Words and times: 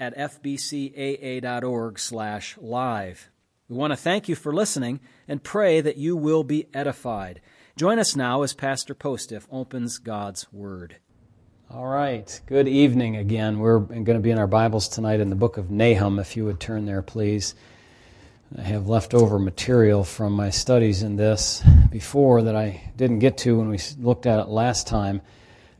at 0.00 0.16
fbcaa.org 0.16 1.98
slash 1.98 2.56
live. 2.60 3.30
We 3.68 3.76
want 3.76 3.92
to 3.92 3.96
thank 3.96 4.28
you 4.28 4.36
for 4.36 4.54
listening 4.54 5.00
and 5.26 5.42
pray 5.42 5.80
that 5.80 5.96
you 5.96 6.16
will 6.16 6.44
be 6.44 6.68
edified. 6.72 7.40
Join 7.76 7.98
us 7.98 8.16
now 8.16 8.42
as 8.42 8.54
Pastor 8.54 8.94
Postiff 8.94 9.46
opens 9.50 9.98
God's 9.98 10.52
Word. 10.52 10.96
All 11.70 11.86
right. 11.86 12.40
Good 12.46 12.66
evening 12.66 13.16
again. 13.16 13.58
We're 13.58 13.80
going 13.80 14.04
to 14.04 14.20
be 14.20 14.30
in 14.30 14.38
our 14.38 14.46
Bibles 14.46 14.88
tonight 14.88 15.20
in 15.20 15.30
the 15.30 15.36
book 15.36 15.58
of 15.58 15.70
Nahum. 15.70 16.18
If 16.18 16.36
you 16.36 16.44
would 16.46 16.60
turn 16.60 16.86
there, 16.86 17.02
please. 17.02 17.54
I 18.56 18.62
have 18.62 18.88
leftover 18.88 19.38
material 19.38 20.04
from 20.04 20.32
my 20.32 20.48
studies 20.48 21.02
in 21.02 21.16
this 21.16 21.62
before 21.90 22.42
that 22.42 22.56
I 22.56 22.90
didn't 22.96 23.18
get 23.18 23.36
to 23.38 23.58
when 23.58 23.68
we 23.68 23.78
looked 23.98 24.24
at 24.24 24.40
it 24.40 24.48
last 24.48 24.86
time, 24.86 25.20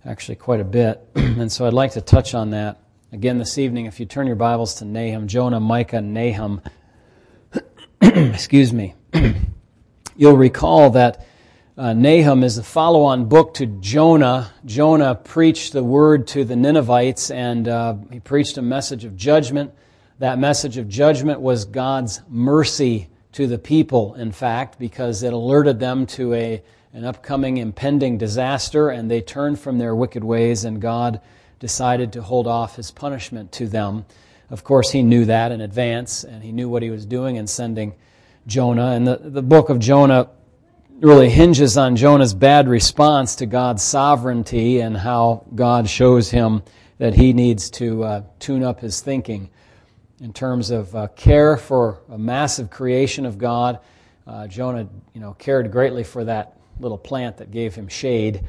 actually, 0.05 0.37
quite 0.37 0.61
a 0.61 0.65
bit. 0.65 1.01
and 1.15 1.51
so 1.51 1.67
I'd 1.67 1.73
like 1.73 1.93
to 1.93 2.03
touch 2.03 2.35
on 2.35 2.51
that 2.51 2.79
Again, 3.11 3.39
this 3.39 3.57
evening, 3.57 3.87
if 3.87 4.01
you 4.01 4.05
turn 4.05 4.27
your 4.27 4.37
Bibles 4.37 4.75
to 4.77 4.85
Nahum, 4.85 5.29
Jonah, 5.29 5.61
Micah, 5.61 6.03
Nahum, 6.03 6.61
excuse 8.03 8.71
me, 8.71 8.97
you'll 10.17 10.37
recall 10.37 10.91
that 10.91 11.27
uh, 11.79 11.95
Nahum 11.95 12.45
is 12.45 12.59
a 12.59 12.63
follow 12.63 13.05
on 13.05 13.25
book 13.25 13.55
to 13.55 13.65
Jonah. 13.65 14.53
Jonah 14.67 15.15
preached 15.15 15.73
the 15.73 15.83
word 15.83 16.27
to 16.27 16.45
the 16.45 16.55
Ninevites 16.55 17.31
and 17.31 17.67
uh, 17.67 17.95
he 18.13 18.21
preached 18.21 18.59
a 18.59 18.63
message 18.63 19.07
of 19.07 19.17
judgment. 19.17 19.73
That 20.19 20.39
message 20.39 20.77
of 20.77 20.87
judgment 20.87 21.41
was 21.41 21.65
God's 21.65 22.21
mercy 22.29 23.09
to 23.33 23.47
the 23.47 23.59
people, 23.59 24.17
in 24.17 24.33
fact, 24.33 24.79
because 24.79 25.23
it 25.23 25.33
alerted 25.33 25.81
them 25.81 26.05
to 26.09 26.35
a, 26.35 26.63
an 26.93 27.07
upcoming 27.07 27.57
impending 27.57 28.19
disaster 28.19 28.91
and 28.91 29.11
they 29.11 29.23
turned 29.23 29.59
from 29.59 29.79
their 29.79 29.95
wicked 29.95 30.23
ways 30.23 30.67
and 30.67 30.79
God 30.79 31.23
decided 31.59 32.13
to 32.13 32.23
hold 32.23 32.47
off 32.47 32.77
his 32.77 32.91
punishment 32.91 33.53
to 33.53 33.67
them. 33.67 34.05
Of 34.51 34.65
course, 34.65 34.91
he 34.91 35.03
knew 35.03 35.25
that 35.27 35.53
in 35.53 35.61
advance, 35.61 36.25
and 36.25 36.43
he 36.43 36.53
knew 36.53 36.69
what 36.69 36.83
he 36.83 36.91
was 36.91 37.05
doing 37.05 37.37
in 37.37 37.47
sending 37.47 37.95
Jonah. 38.47 38.93
And 38.93 39.07
the, 39.07 39.17
the 39.17 39.43
book 39.43 39.69
of 39.69 39.79
Jonah 39.79 40.31
really 41.01 41.29
hinges 41.29 41.77
on 41.77 41.97
Jonah's 41.97 42.35
bad 42.35 42.69
response 42.69 43.37
to 43.37 43.47
God's 43.47 43.83
sovereignty 43.83 44.81
and 44.81 44.97
how 44.97 45.45
God 45.55 45.89
shows 45.89 46.31
him 46.31 46.63
that 46.99 47.15
he 47.15 47.33
needs 47.33 47.71
to 47.71 48.03
uh, 48.03 48.23
tune 48.39 48.65
up 48.65 48.81
his 48.81 49.01
thinking 49.01 49.51
in 50.21 50.33
terms 50.33 50.71
of 50.71 50.95
uh, 50.97 51.07
care 51.09 51.57
for 51.57 52.01
a 52.09 52.19
massive 52.19 52.71
creation 52.71 53.27
of 53.27 53.39
God. 53.39 53.79
Uh, 54.27 54.49
Jonah, 54.49 54.89
you 55.15 55.21
know, 55.21 55.35
cared 55.35 55.71
greatly 55.71 56.03
for 56.03 56.25
that 56.25 56.59
little 56.81 56.99
plant 56.99 57.37
that 57.37 57.51
gave 57.51 57.75
him 57.75 57.87
shade 57.89 58.45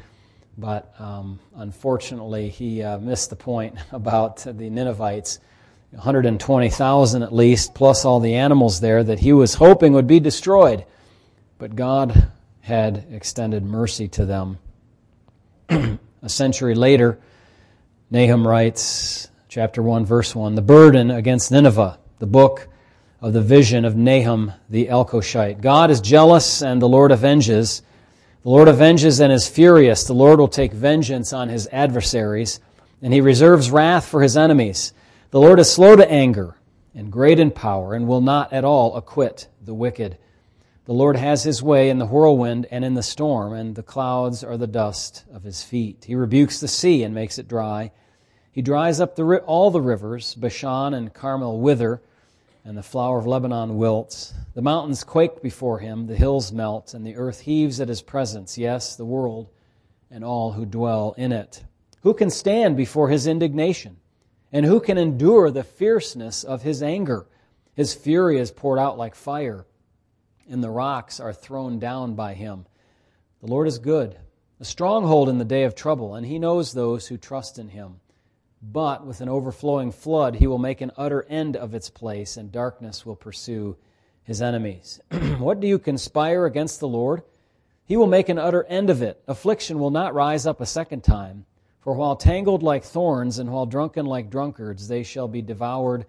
but 0.58 0.94
um, 0.98 1.38
unfortunately, 1.56 2.48
he 2.48 2.82
uh, 2.82 2.98
missed 2.98 3.30
the 3.30 3.36
point 3.36 3.76
about 3.92 4.38
the 4.38 4.70
Ninevites. 4.70 5.40
120,000 5.92 7.22
at 7.24 7.34
least, 7.34 7.74
plus 7.74 8.04
all 8.04 8.20
the 8.20 8.36
animals 8.36 8.78
there 8.78 9.02
that 9.02 9.18
he 9.18 9.32
was 9.32 9.54
hoping 9.54 9.92
would 9.92 10.06
be 10.06 10.20
destroyed. 10.20 10.84
But 11.58 11.74
God 11.74 12.30
had 12.60 13.06
extended 13.10 13.64
mercy 13.64 14.06
to 14.08 14.24
them. 14.24 14.58
A 16.22 16.28
century 16.28 16.76
later, 16.76 17.18
Nahum 18.10 18.46
writes, 18.46 19.28
chapter 19.48 19.82
1, 19.82 20.06
verse 20.06 20.34
1, 20.34 20.54
The 20.54 20.62
burden 20.62 21.10
against 21.10 21.50
Nineveh, 21.50 21.98
the 22.20 22.26
book 22.26 22.68
of 23.20 23.32
the 23.32 23.42
vision 23.42 23.84
of 23.84 23.96
Nahum 23.96 24.52
the 24.68 24.86
Elkoshite. 24.86 25.60
God 25.60 25.90
is 25.90 26.00
jealous 26.00 26.62
and 26.62 26.80
the 26.80 26.88
Lord 26.88 27.12
avenges. 27.12 27.82
The 28.42 28.48
Lord 28.48 28.68
avenges 28.68 29.20
and 29.20 29.30
is 29.30 29.46
furious. 29.48 30.04
The 30.04 30.14
Lord 30.14 30.40
will 30.40 30.48
take 30.48 30.72
vengeance 30.72 31.34
on 31.34 31.50
his 31.50 31.68
adversaries, 31.70 32.58
and 33.02 33.12
he 33.12 33.20
reserves 33.20 33.70
wrath 33.70 34.06
for 34.06 34.22
his 34.22 34.34
enemies. 34.34 34.94
The 35.30 35.40
Lord 35.40 35.58
is 35.58 35.70
slow 35.70 35.94
to 35.94 36.10
anger 36.10 36.56
and 36.94 37.12
great 37.12 37.38
in 37.38 37.50
power, 37.50 37.92
and 37.92 38.08
will 38.08 38.22
not 38.22 38.50
at 38.50 38.64
all 38.64 38.96
acquit 38.96 39.48
the 39.62 39.74
wicked. 39.74 40.16
The 40.86 40.94
Lord 40.94 41.16
has 41.16 41.42
his 41.42 41.62
way 41.62 41.90
in 41.90 41.98
the 41.98 42.06
whirlwind 42.06 42.66
and 42.70 42.82
in 42.82 42.94
the 42.94 43.02
storm, 43.02 43.52
and 43.52 43.74
the 43.74 43.82
clouds 43.82 44.42
are 44.42 44.56
the 44.56 44.66
dust 44.66 45.24
of 45.30 45.42
his 45.42 45.62
feet. 45.62 46.04
He 46.06 46.14
rebukes 46.14 46.60
the 46.60 46.66
sea 46.66 47.02
and 47.02 47.14
makes 47.14 47.38
it 47.38 47.46
dry. 47.46 47.92
He 48.50 48.62
dries 48.62 49.00
up 49.00 49.16
the, 49.16 49.22
all 49.40 49.70
the 49.70 49.82
rivers. 49.82 50.34
Bashan 50.34 50.94
and 50.94 51.12
Carmel 51.12 51.60
wither 51.60 52.00
and 52.64 52.76
the 52.76 52.82
flower 52.82 53.18
of 53.18 53.26
Lebanon 53.26 53.76
wilts. 53.76 54.34
The 54.54 54.62
mountains 54.62 55.04
quake 55.04 55.42
before 55.42 55.78
him, 55.78 56.06
the 56.06 56.16
hills 56.16 56.52
melt, 56.52 56.94
and 56.94 57.06
the 57.06 57.16
earth 57.16 57.40
heaves 57.40 57.80
at 57.80 57.88
his 57.88 58.02
presence, 58.02 58.58
yes, 58.58 58.96
the 58.96 59.04
world 59.04 59.48
and 60.10 60.24
all 60.24 60.52
who 60.52 60.66
dwell 60.66 61.14
in 61.16 61.32
it. 61.32 61.64
Who 62.02 62.14
can 62.14 62.30
stand 62.30 62.76
before 62.76 63.08
his 63.08 63.26
indignation? 63.26 63.98
And 64.52 64.66
who 64.66 64.80
can 64.80 64.98
endure 64.98 65.50
the 65.50 65.62
fierceness 65.62 66.42
of 66.42 66.62
his 66.62 66.82
anger? 66.82 67.26
His 67.74 67.94
fury 67.94 68.38
is 68.38 68.50
poured 68.50 68.80
out 68.80 68.98
like 68.98 69.14
fire, 69.14 69.64
and 70.48 70.62
the 70.62 70.70
rocks 70.70 71.20
are 71.20 71.32
thrown 71.32 71.78
down 71.78 72.14
by 72.14 72.34
him. 72.34 72.66
The 73.40 73.46
Lord 73.46 73.68
is 73.68 73.78
good, 73.78 74.18
a 74.58 74.64
stronghold 74.64 75.28
in 75.28 75.38
the 75.38 75.44
day 75.44 75.62
of 75.62 75.74
trouble, 75.76 76.14
and 76.14 76.26
he 76.26 76.38
knows 76.38 76.72
those 76.72 77.06
who 77.06 77.16
trust 77.16 77.58
in 77.58 77.68
him. 77.68 78.00
But 78.62 79.06
with 79.06 79.20
an 79.20 79.28
overflowing 79.28 79.90
flood, 79.90 80.36
he 80.36 80.46
will 80.46 80.58
make 80.58 80.80
an 80.80 80.92
utter 80.96 81.22
end 81.28 81.56
of 81.56 81.74
its 81.74 81.88
place, 81.88 82.36
and 82.36 82.52
darkness 82.52 83.06
will 83.06 83.16
pursue 83.16 83.76
his 84.22 84.42
enemies. 84.42 85.00
what 85.38 85.60
do 85.60 85.66
you 85.66 85.78
conspire 85.78 86.44
against 86.44 86.80
the 86.80 86.88
Lord? 86.88 87.22
He 87.86 87.96
will 87.96 88.06
make 88.06 88.28
an 88.28 88.38
utter 88.38 88.64
end 88.64 88.90
of 88.90 89.02
it. 89.02 89.22
Affliction 89.26 89.78
will 89.78 89.90
not 89.90 90.14
rise 90.14 90.46
up 90.46 90.60
a 90.60 90.66
second 90.66 91.02
time. 91.02 91.46
For 91.80 91.94
while 91.94 92.14
tangled 92.14 92.62
like 92.62 92.84
thorns, 92.84 93.38
and 93.38 93.50
while 93.50 93.64
drunken 93.64 94.04
like 94.04 94.30
drunkards, 94.30 94.86
they 94.86 95.02
shall 95.02 95.26
be 95.26 95.40
devoured 95.40 96.04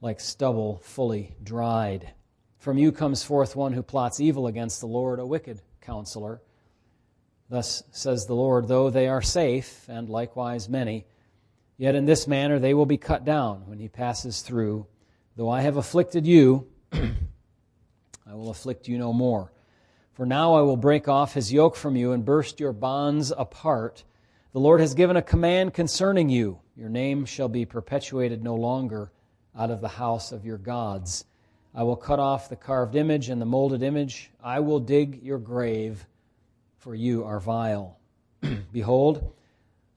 like 0.00 0.18
stubble 0.18 0.80
fully 0.82 1.36
dried. 1.42 2.12
From 2.58 2.78
you 2.78 2.90
comes 2.90 3.22
forth 3.22 3.54
one 3.54 3.74
who 3.74 3.82
plots 3.82 4.20
evil 4.20 4.46
against 4.46 4.80
the 4.80 4.86
Lord, 4.86 5.18
a 5.18 5.26
wicked 5.26 5.60
counselor. 5.82 6.40
Thus 7.50 7.82
says 7.90 8.26
the 8.26 8.34
Lord, 8.34 8.68
though 8.68 8.88
they 8.88 9.08
are 9.08 9.22
safe, 9.22 9.86
and 9.88 10.08
likewise 10.08 10.68
many, 10.68 11.04
Yet 11.80 11.94
in 11.94 12.04
this 12.04 12.28
manner 12.28 12.58
they 12.58 12.74
will 12.74 12.84
be 12.84 12.98
cut 12.98 13.24
down 13.24 13.62
when 13.64 13.78
he 13.78 13.88
passes 13.88 14.42
through. 14.42 14.86
Though 15.34 15.48
I 15.48 15.62
have 15.62 15.78
afflicted 15.78 16.26
you, 16.26 16.68
I 16.92 18.34
will 18.34 18.50
afflict 18.50 18.86
you 18.86 18.98
no 18.98 19.14
more. 19.14 19.50
For 20.12 20.26
now 20.26 20.52
I 20.52 20.60
will 20.60 20.76
break 20.76 21.08
off 21.08 21.32
his 21.32 21.50
yoke 21.50 21.76
from 21.76 21.96
you 21.96 22.12
and 22.12 22.22
burst 22.22 22.60
your 22.60 22.74
bonds 22.74 23.32
apart. 23.34 24.04
The 24.52 24.60
Lord 24.60 24.80
has 24.80 24.92
given 24.92 25.16
a 25.16 25.22
command 25.22 25.72
concerning 25.72 26.28
you. 26.28 26.60
Your 26.76 26.90
name 26.90 27.24
shall 27.24 27.48
be 27.48 27.64
perpetuated 27.64 28.44
no 28.44 28.56
longer 28.56 29.10
out 29.58 29.70
of 29.70 29.80
the 29.80 29.88
house 29.88 30.32
of 30.32 30.44
your 30.44 30.58
gods. 30.58 31.24
I 31.74 31.84
will 31.84 31.96
cut 31.96 32.18
off 32.18 32.50
the 32.50 32.56
carved 32.56 32.94
image 32.94 33.30
and 33.30 33.40
the 33.40 33.46
molded 33.46 33.82
image. 33.82 34.30
I 34.44 34.60
will 34.60 34.80
dig 34.80 35.22
your 35.22 35.38
grave, 35.38 36.06
for 36.76 36.94
you 36.94 37.24
are 37.24 37.40
vile. 37.40 37.98
Behold, 38.70 39.32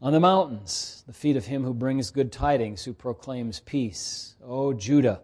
on 0.03 0.11
the 0.11 0.19
mountains, 0.19 1.01
the 1.07 1.13
feet 1.13 1.37
of 1.37 1.45
him 1.45 1.63
who 1.63 1.73
brings 1.73 2.11
good 2.11 2.29
tidings, 2.29 2.83
who 2.83 2.91
proclaims 2.91 3.61
peace. 3.61 4.35
O 4.45 4.73
Judah, 4.73 5.21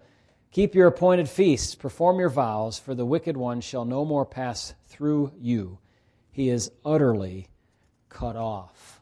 keep 0.51 0.73
your 0.73 0.87
appointed 0.87 1.27
feasts, 1.27 1.75
perform 1.75 2.17
your 2.17 2.29
vows, 2.29 2.79
for 2.79 2.95
the 2.95 3.05
wicked 3.05 3.35
one 3.35 3.59
shall 3.59 3.83
no 3.83 4.05
more 4.05 4.25
pass 4.25 4.73
through 4.87 5.33
you. 5.37 5.79
He 6.31 6.47
is 6.47 6.71
utterly 6.85 7.49
cut 8.07 8.37
off. 8.37 9.01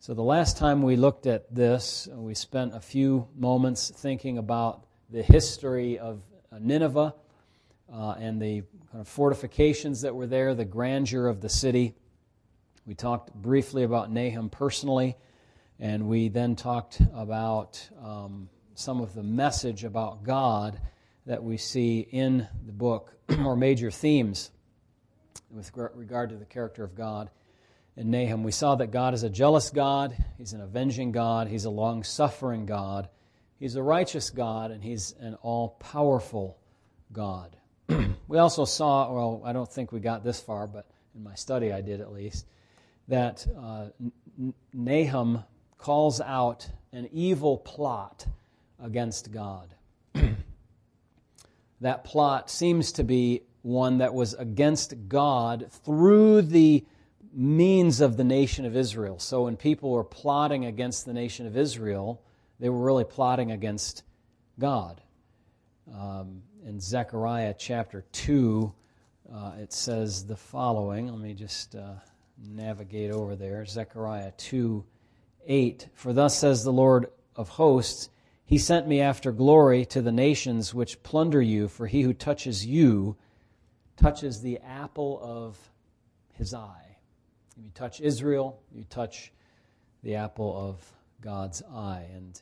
So, 0.00 0.14
the 0.14 0.22
last 0.22 0.56
time 0.56 0.82
we 0.82 0.96
looked 0.96 1.28
at 1.28 1.54
this, 1.54 2.08
we 2.12 2.34
spent 2.34 2.74
a 2.74 2.80
few 2.80 3.28
moments 3.36 3.92
thinking 3.94 4.36
about 4.36 4.84
the 5.10 5.22
history 5.22 6.00
of 6.00 6.22
Nineveh 6.58 7.14
uh, 7.92 8.14
and 8.18 8.42
the 8.42 8.62
kind 8.90 9.00
of 9.00 9.06
fortifications 9.06 10.00
that 10.00 10.16
were 10.16 10.26
there, 10.26 10.56
the 10.56 10.64
grandeur 10.64 11.28
of 11.28 11.40
the 11.40 11.48
city. 11.48 11.94
We 12.88 12.94
talked 12.94 13.34
briefly 13.34 13.82
about 13.82 14.10
Nahum 14.10 14.48
personally, 14.48 15.14
and 15.78 16.08
we 16.08 16.30
then 16.30 16.56
talked 16.56 17.02
about 17.14 17.86
um, 18.02 18.48
some 18.76 19.02
of 19.02 19.12
the 19.12 19.22
message 19.22 19.84
about 19.84 20.22
God 20.22 20.80
that 21.26 21.44
we 21.44 21.58
see 21.58 22.00
in 22.00 22.48
the 22.64 22.72
book, 22.72 23.12
or 23.44 23.56
major 23.56 23.90
themes 23.90 24.50
with 25.50 25.70
regard 25.76 26.30
to 26.30 26.36
the 26.36 26.46
character 26.46 26.82
of 26.82 26.94
God 26.94 27.28
in 27.94 28.10
Nahum. 28.10 28.42
We 28.42 28.52
saw 28.52 28.74
that 28.76 28.86
God 28.86 29.12
is 29.12 29.22
a 29.22 29.28
jealous 29.28 29.68
God, 29.68 30.16
He's 30.38 30.54
an 30.54 30.62
avenging 30.62 31.12
God, 31.12 31.46
He's 31.46 31.66
a 31.66 31.70
long 31.70 32.04
suffering 32.04 32.64
God, 32.64 33.10
He's 33.58 33.76
a 33.76 33.82
righteous 33.82 34.30
God, 34.30 34.70
and 34.70 34.82
He's 34.82 35.14
an 35.20 35.34
all 35.42 35.76
powerful 35.78 36.56
God. 37.12 37.54
we 38.28 38.38
also 38.38 38.64
saw, 38.64 39.12
well, 39.12 39.42
I 39.44 39.52
don't 39.52 39.70
think 39.70 39.92
we 39.92 40.00
got 40.00 40.24
this 40.24 40.40
far, 40.40 40.66
but 40.66 40.86
in 41.14 41.22
my 41.22 41.34
study 41.34 41.70
I 41.70 41.82
did 41.82 42.00
at 42.00 42.14
least, 42.14 42.46
that 43.08 43.46
uh, 43.58 43.86
Nahum 44.72 45.42
calls 45.78 46.20
out 46.20 46.68
an 46.92 47.08
evil 47.12 47.58
plot 47.58 48.26
against 48.82 49.32
God. 49.32 49.74
that 51.80 52.04
plot 52.04 52.50
seems 52.50 52.92
to 52.92 53.04
be 53.04 53.42
one 53.62 53.98
that 53.98 54.14
was 54.14 54.34
against 54.34 54.94
God 55.08 55.66
through 55.84 56.42
the 56.42 56.84
means 57.32 58.00
of 58.00 58.16
the 58.16 58.24
nation 58.24 58.64
of 58.64 58.76
Israel. 58.76 59.18
So 59.18 59.44
when 59.44 59.56
people 59.56 59.90
were 59.90 60.04
plotting 60.04 60.64
against 60.64 61.06
the 61.06 61.12
nation 61.12 61.46
of 61.46 61.56
Israel, 61.56 62.22
they 62.60 62.68
were 62.68 62.84
really 62.84 63.04
plotting 63.04 63.52
against 63.52 64.02
God. 64.58 65.00
Um, 65.94 66.42
in 66.66 66.80
Zechariah 66.80 67.54
chapter 67.56 68.04
2, 68.12 68.72
uh, 69.32 69.52
it 69.58 69.72
says 69.72 70.26
the 70.26 70.36
following. 70.36 71.08
Let 71.08 71.20
me 71.20 71.34
just 71.34 71.74
uh, 71.74 71.94
navigate 72.42 73.10
over 73.10 73.36
there. 73.36 73.64
Zechariah 73.64 74.32
2 74.32 74.84
8. 75.46 75.88
For 75.94 76.12
thus 76.12 76.38
says 76.38 76.62
the 76.62 76.72
Lord 76.72 77.06
of 77.34 77.48
hosts, 77.48 78.10
He 78.44 78.58
sent 78.58 78.86
me 78.86 79.00
after 79.00 79.32
glory 79.32 79.84
to 79.86 80.02
the 80.02 80.12
nations 80.12 80.74
which 80.74 81.02
plunder 81.02 81.40
you, 81.40 81.68
for 81.68 81.86
he 81.86 82.02
who 82.02 82.12
touches 82.12 82.66
you 82.66 83.16
touches 83.96 84.40
the 84.40 84.58
apple 84.58 85.18
of 85.22 85.58
his 86.34 86.54
eye. 86.54 86.96
If 87.56 87.64
you 87.64 87.70
touch 87.74 88.00
Israel, 88.00 88.60
you 88.72 88.84
touch 88.84 89.32
the 90.02 90.16
apple 90.16 90.56
of 90.56 90.92
God's 91.20 91.62
eye. 91.62 92.06
And 92.14 92.40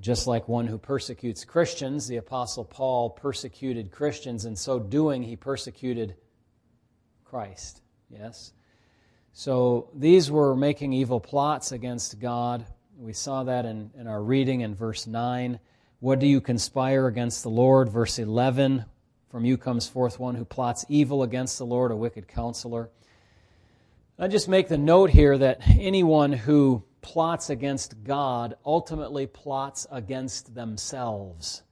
just 0.00 0.26
like 0.26 0.48
one 0.48 0.66
who 0.66 0.76
persecutes 0.76 1.44
Christians, 1.44 2.08
the 2.08 2.16
Apostle 2.16 2.64
Paul 2.64 3.10
persecuted 3.10 3.90
Christians. 3.90 4.44
and 4.44 4.58
so 4.58 4.78
doing, 4.78 5.22
he 5.22 5.36
persecuted 5.36 6.16
Christ. 7.24 7.80
Yes? 8.10 8.52
So 9.32 9.90
these 9.94 10.30
were 10.30 10.56
making 10.56 10.92
evil 10.92 11.20
plots 11.20 11.72
against 11.72 12.18
God. 12.18 12.66
We 12.98 13.12
saw 13.12 13.44
that 13.44 13.64
in, 13.64 13.90
in 13.96 14.06
our 14.06 14.22
reading 14.22 14.62
in 14.62 14.74
verse 14.74 15.06
9. 15.06 15.60
What 16.00 16.18
do 16.18 16.26
you 16.26 16.40
conspire 16.40 17.06
against 17.06 17.42
the 17.42 17.50
Lord? 17.50 17.88
Verse 17.88 18.18
11. 18.18 18.84
From 19.30 19.44
you 19.44 19.56
comes 19.56 19.88
forth 19.88 20.18
one 20.18 20.34
who 20.34 20.44
plots 20.44 20.84
evil 20.88 21.22
against 21.22 21.58
the 21.58 21.66
Lord, 21.66 21.92
a 21.92 21.96
wicked 21.96 22.26
counselor. 22.28 22.90
I 24.18 24.26
just 24.26 24.48
make 24.48 24.68
the 24.68 24.78
note 24.78 25.10
here 25.10 25.38
that 25.38 25.60
anyone 25.68 26.32
who 26.32 26.82
plots 27.02 27.50
against 27.50 28.02
God 28.02 28.56
ultimately 28.64 29.26
plots 29.26 29.86
against 29.90 30.54
themselves. 30.54 31.62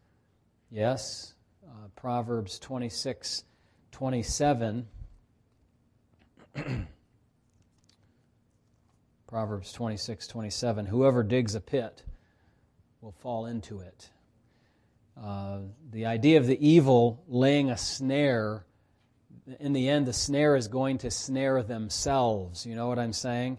Yes, 0.71 1.35
uh, 1.67 1.89
Proverbs 1.97 2.59
26 2.59 3.45
27. 3.91 4.87
Proverbs 9.27 9.73
26 9.73 10.27
27. 10.29 10.87
Whoever 10.87 11.23
digs 11.23 11.55
a 11.55 11.61
pit 11.61 12.05
will 13.01 13.13
fall 13.13 13.47
into 13.47 13.81
it. 13.81 14.11
Uh, 15.21 15.61
the 15.91 16.07
idea 16.07 16.39
of 16.39 16.47
the 16.47 16.67
evil 16.67 17.25
laying 17.27 17.71
a 17.71 17.77
snare, 17.77 18.67
in 19.59 19.73
the 19.73 19.89
end, 19.89 20.07
the 20.07 20.13
snare 20.13 20.57
is 20.57 20.69
going 20.69 20.99
to 20.99 21.11
snare 21.11 21.63
themselves. 21.63 22.67
You 22.67 22.77
know 22.77 22.89
what 22.89 22.99
I'm 22.99 23.13
saying? 23.13 23.59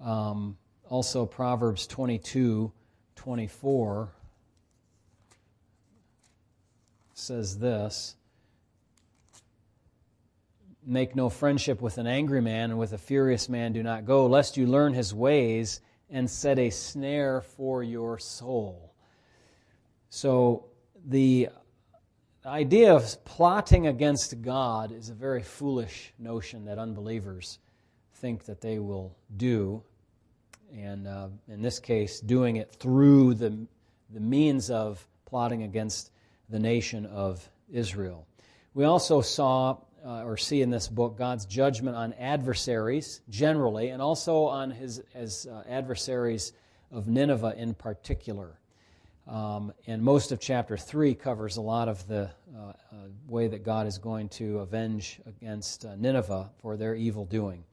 Um, 0.00 0.56
also, 0.88 1.26
Proverbs 1.26 1.86
22 1.86 2.72
24 3.16 4.10
says 7.14 7.58
this 7.58 8.16
Make 10.86 11.16
no 11.16 11.30
friendship 11.30 11.80
with 11.80 11.98
an 11.98 12.06
angry 12.06 12.40
man, 12.40 12.70
and 12.70 12.78
with 12.78 12.92
a 12.92 12.98
furious 12.98 13.48
man 13.48 13.72
do 13.72 13.82
not 13.82 14.04
go, 14.04 14.26
lest 14.26 14.56
you 14.56 14.66
learn 14.66 14.92
his 14.92 15.14
ways 15.14 15.80
and 16.10 16.28
set 16.28 16.58
a 16.58 16.70
snare 16.70 17.40
for 17.40 17.82
your 17.82 18.18
soul. 18.18 18.92
So, 20.10 20.66
the 21.06 21.48
idea 22.44 22.94
of 22.94 23.24
plotting 23.24 23.86
against 23.86 24.42
God 24.42 24.92
is 24.92 25.08
a 25.08 25.14
very 25.14 25.42
foolish 25.42 26.12
notion 26.18 26.66
that 26.66 26.78
unbelievers 26.78 27.58
think 28.14 28.44
that 28.44 28.60
they 28.60 28.78
will 28.78 29.16
do 29.36 29.82
and 30.76 31.06
uh, 31.06 31.28
in 31.48 31.62
this 31.62 31.78
case, 31.78 32.20
doing 32.20 32.56
it 32.56 32.72
through 32.72 33.34
the, 33.34 33.66
the 34.10 34.20
means 34.20 34.70
of 34.70 35.06
plotting 35.24 35.62
against 35.62 36.10
the 36.48 36.58
nation 36.58 37.06
of 37.06 37.48
Israel. 37.70 38.26
We 38.74 38.84
also 38.84 39.20
saw 39.20 39.78
uh, 40.04 40.24
or 40.24 40.36
see 40.36 40.62
in 40.62 40.70
this 40.70 40.88
book 40.88 41.16
God's 41.16 41.46
judgment 41.46 41.96
on 41.96 42.12
adversaries 42.14 43.20
generally, 43.28 43.88
and 43.88 44.02
also 44.02 44.44
on 44.44 44.70
his 44.70 45.02
as 45.14 45.46
uh, 45.50 45.62
adversaries 45.68 46.52
of 46.90 47.08
Nineveh 47.08 47.54
in 47.56 47.74
particular. 47.74 48.58
Um, 49.26 49.72
and 49.86 50.02
most 50.02 50.32
of 50.32 50.40
chapter 50.40 50.76
3 50.76 51.14
covers 51.14 51.56
a 51.56 51.62
lot 51.62 51.88
of 51.88 52.06
the 52.06 52.30
uh, 52.54 52.60
uh 52.60 52.74
way 53.26 53.48
that 53.48 53.64
God 53.64 53.86
is 53.86 53.96
going 53.96 54.28
to 54.30 54.58
avenge 54.58 55.18
against 55.24 55.86
uh, 55.86 55.96
Nineveh 55.96 56.50
for 56.60 56.76
their 56.76 56.94
evil 56.94 57.24
doing 57.24 57.64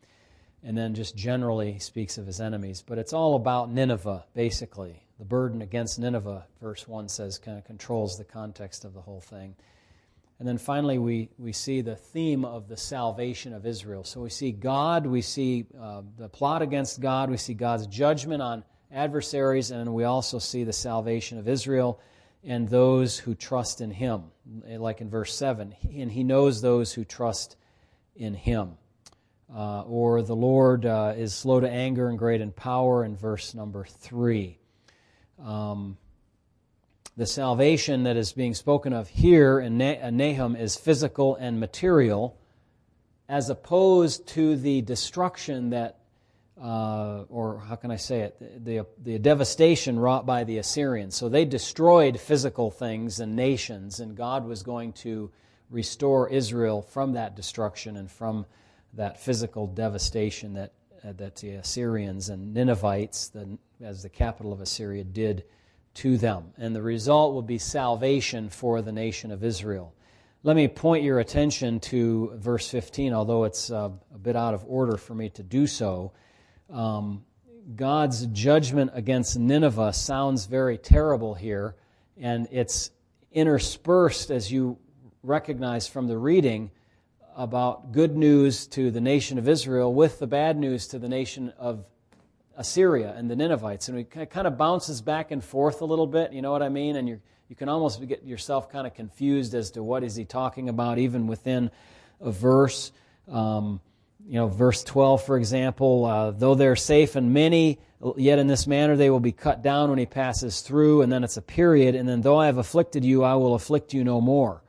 and 0.63 0.77
then 0.77 0.93
just 0.93 1.15
generally 1.15 1.79
speaks 1.79 2.17
of 2.17 2.27
his 2.27 2.39
enemies. 2.39 2.83
But 2.85 2.97
it's 2.97 3.13
all 3.13 3.35
about 3.35 3.71
Nineveh, 3.71 4.25
basically. 4.33 5.03
The 5.17 5.25
burden 5.25 5.61
against 5.61 5.99
Nineveh, 5.99 6.45
verse 6.61 6.87
1 6.87 7.09
says, 7.09 7.37
kind 7.37 7.57
of 7.57 7.65
controls 7.65 8.17
the 8.17 8.23
context 8.23 8.85
of 8.85 8.93
the 8.93 9.01
whole 9.01 9.21
thing. 9.21 9.55
And 10.41 10.47
then 10.47 10.57
finally, 10.57 10.97
we, 10.97 11.29
we 11.37 11.53
see 11.53 11.81
the 11.81 11.95
theme 11.95 12.45
of 12.45 12.67
the 12.67 12.75
salvation 12.75 13.53
of 13.53 13.67
Israel. 13.67 14.03
So 14.03 14.21
we 14.21 14.31
see 14.31 14.51
God, 14.51 15.05
we 15.05 15.21
see 15.21 15.67
uh, 15.79 16.01
the 16.17 16.29
plot 16.29 16.63
against 16.63 16.99
God, 16.99 17.29
we 17.29 17.37
see 17.37 17.53
God's 17.53 17.85
judgment 17.85 18.41
on 18.41 18.63
adversaries, 18.91 19.69
and 19.69 19.93
we 19.93 20.03
also 20.03 20.39
see 20.39 20.63
the 20.63 20.73
salvation 20.73 21.37
of 21.37 21.47
Israel 21.47 21.99
and 22.43 22.67
those 22.67 23.19
who 23.19 23.35
trust 23.35 23.81
in 23.81 23.91
Him. 23.91 24.31
Like 24.65 24.99
in 24.99 25.11
verse 25.11 25.31
7, 25.35 25.75
and 25.93 26.11
He 26.11 26.23
knows 26.23 26.59
those 26.59 26.91
who 26.91 27.05
trust 27.05 27.55
in 28.15 28.33
Him 28.33 28.79
uh, 29.55 29.81
or 29.81 30.23
the 30.23 30.35
Lord 30.35 30.87
uh, 30.87 31.13
is 31.15 31.35
slow 31.35 31.59
to 31.59 31.69
anger 31.69 32.09
and 32.09 32.17
great 32.17 32.41
in 32.41 32.51
power 32.51 33.05
in 33.05 33.15
verse 33.15 33.53
number 33.53 33.85
three. 33.85 34.57
Um, 35.37 35.99
the 37.21 37.27
salvation 37.27 38.01
that 38.01 38.17
is 38.17 38.33
being 38.33 38.55
spoken 38.55 38.93
of 38.93 39.07
here 39.07 39.59
in 39.59 39.79
uh, 39.79 40.09
Nahum 40.09 40.55
is 40.55 40.75
physical 40.75 41.35
and 41.35 41.59
material, 41.59 42.35
as 43.29 43.51
opposed 43.51 44.27
to 44.29 44.55
the 44.55 44.81
destruction 44.81 45.69
that, 45.69 45.99
uh, 46.59 47.25
or 47.29 47.59
how 47.59 47.75
can 47.75 47.91
I 47.91 47.97
say 47.97 48.21
it, 48.21 48.65
the, 48.65 48.87
the 49.03 49.19
devastation 49.19 49.99
wrought 49.99 50.25
by 50.25 50.45
the 50.45 50.57
Assyrians. 50.57 51.15
So 51.15 51.29
they 51.29 51.45
destroyed 51.45 52.19
physical 52.19 52.71
things 52.71 53.19
and 53.19 53.35
nations, 53.35 53.99
and 53.99 54.17
God 54.17 54.43
was 54.43 54.63
going 54.63 54.93
to 54.93 55.29
restore 55.69 56.27
Israel 56.27 56.81
from 56.81 57.13
that 57.13 57.35
destruction 57.35 57.97
and 57.97 58.09
from 58.09 58.47
that 58.95 59.19
physical 59.19 59.67
devastation 59.67 60.55
that, 60.55 60.73
uh, 61.03 61.13
that 61.17 61.35
the 61.35 61.51
Assyrians 61.51 62.29
and 62.29 62.51
Ninevites, 62.51 63.27
the, 63.27 63.59
as 63.79 64.01
the 64.01 64.09
capital 64.09 64.51
of 64.51 64.59
Assyria, 64.59 65.03
did 65.03 65.43
to 65.95 66.17
them. 66.17 66.53
And 66.57 66.75
the 66.75 66.81
result 66.81 67.33
will 67.33 67.41
be 67.41 67.57
salvation 67.57 68.49
for 68.49 68.81
the 68.81 68.91
nation 68.91 69.31
of 69.31 69.43
Israel. 69.43 69.93
Let 70.43 70.55
me 70.55 70.67
point 70.67 71.03
your 71.03 71.19
attention 71.19 71.79
to 71.81 72.31
verse 72.35 72.67
15, 72.69 73.13
although 73.13 73.43
it's 73.43 73.71
uh, 73.71 73.89
a 74.13 74.17
bit 74.17 74.35
out 74.35 74.53
of 74.53 74.65
order 74.67 74.97
for 74.97 75.13
me 75.13 75.29
to 75.31 75.43
do 75.43 75.67
so. 75.67 76.13
Um, 76.71 77.23
God's 77.75 78.25
judgment 78.27 78.91
against 78.93 79.37
Nineveh 79.37 79.93
sounds 79.93 80.47
very 80.47 80.77
terrible 80.77 81.35
here, 81.35 81.75
and 82.17 82.47
it's 82.51 82.89
interspersed, 83.31 84.31
as 84.31 84.51
you 84.51 84.77
recognize 85.21 85.87
from 85.87 86.07
the 86.07 86.17
reading, 86.17 86.71
about 87.35 87.91
good 87.91 88.17
news 88.17 88.67
to 88.67 88.91
the 88.91 88.99
nation 88.99 89.37
of 89.37 89.47
Israel 89.47 89.93
with 89.93 90.19
the 90.19 90.27
bad 90.27 90.57
news 90.57 90.87
to 90.87 90.99
the 90.99 91.07
nation 91.07 91.53
of 91.57 91.85
Assyria 92.57 93.13
and 93.15 93.29
the 93.29 93.35
Ninevites. 93.35 93.89
And 93.89 93.99
it 93.99 94.29
kind 94.29 94.47
of 94.47 94.57
bounces 94.57 95.01
back 95.01 95.31
and 95.31 95.43
forth 95.43 95.81
a 95.81 95.85
little 95.85 96.07
bit, 96.07 96.33
you 96.33 96.41
know 96.41 96.51
what 96.51 96.61
I 96.61 96.69
mean? 96.69 96.95
And 96.95 97.07
you 97.07 97.21
you 97.51 97.55
can 97.57 97.67
almost 97.67 98.07
get 98.07 98.23
yourself 98.23 98.71
kind 98.71 98.87
of 98.87 98.93
confused 98.93 99.53
as 99.55 99.71
to 99.71 99.83
what 99.83 100.05
is 100.05 100.15
he 100.15 100.23
talking 100.23 100.69
about, 100.69 100.99
even 100.99 101.27
within 101.27 101.69
a 102.21 102.31
verse. 102.31 102.93
Um, 103.29 103.81
you 104.25 104.35
know, 104.35 104.47
verse 104.47 104.85
12, 104.85 105.25
for 105.25 105.37
example, 105.37 106.05
uh, 106.05 106.31
though 106.31 106.55
they're 106.55 106.77
safe 106.77 107.17
and 107.17 107.33
many, 107.33 107.79
yet 108.15 108.39
in 108.39 108.47
this 108.47 108.67
manner 108.67 108.95
they 108.95 109.09
will 109.09 109.19
be 109.19 109.33
cut 109.33 109.61
down 109.61 109.89
when 109.89 109.99
he 109.99 110.05
passes 110.05 110.61
through, 110.61 111.01
and 111.01 111.11
then 111.11 111.25
it's 111.25 111.35
a 111.35 111.41
period, 111.41 111.93
and 111.93 112.07
then 112.07 112.21
though 112.21 112.37
I 112.37 112.45
have 112.45 112.57
afflicted 112.57 113.03
you, 113.03 113.21
I 113.21 113.35
will 113.35 113.53
afflict 113.53 113.93
you 113.93 114.05
no 114.05 114.21
more. 114.21 114.63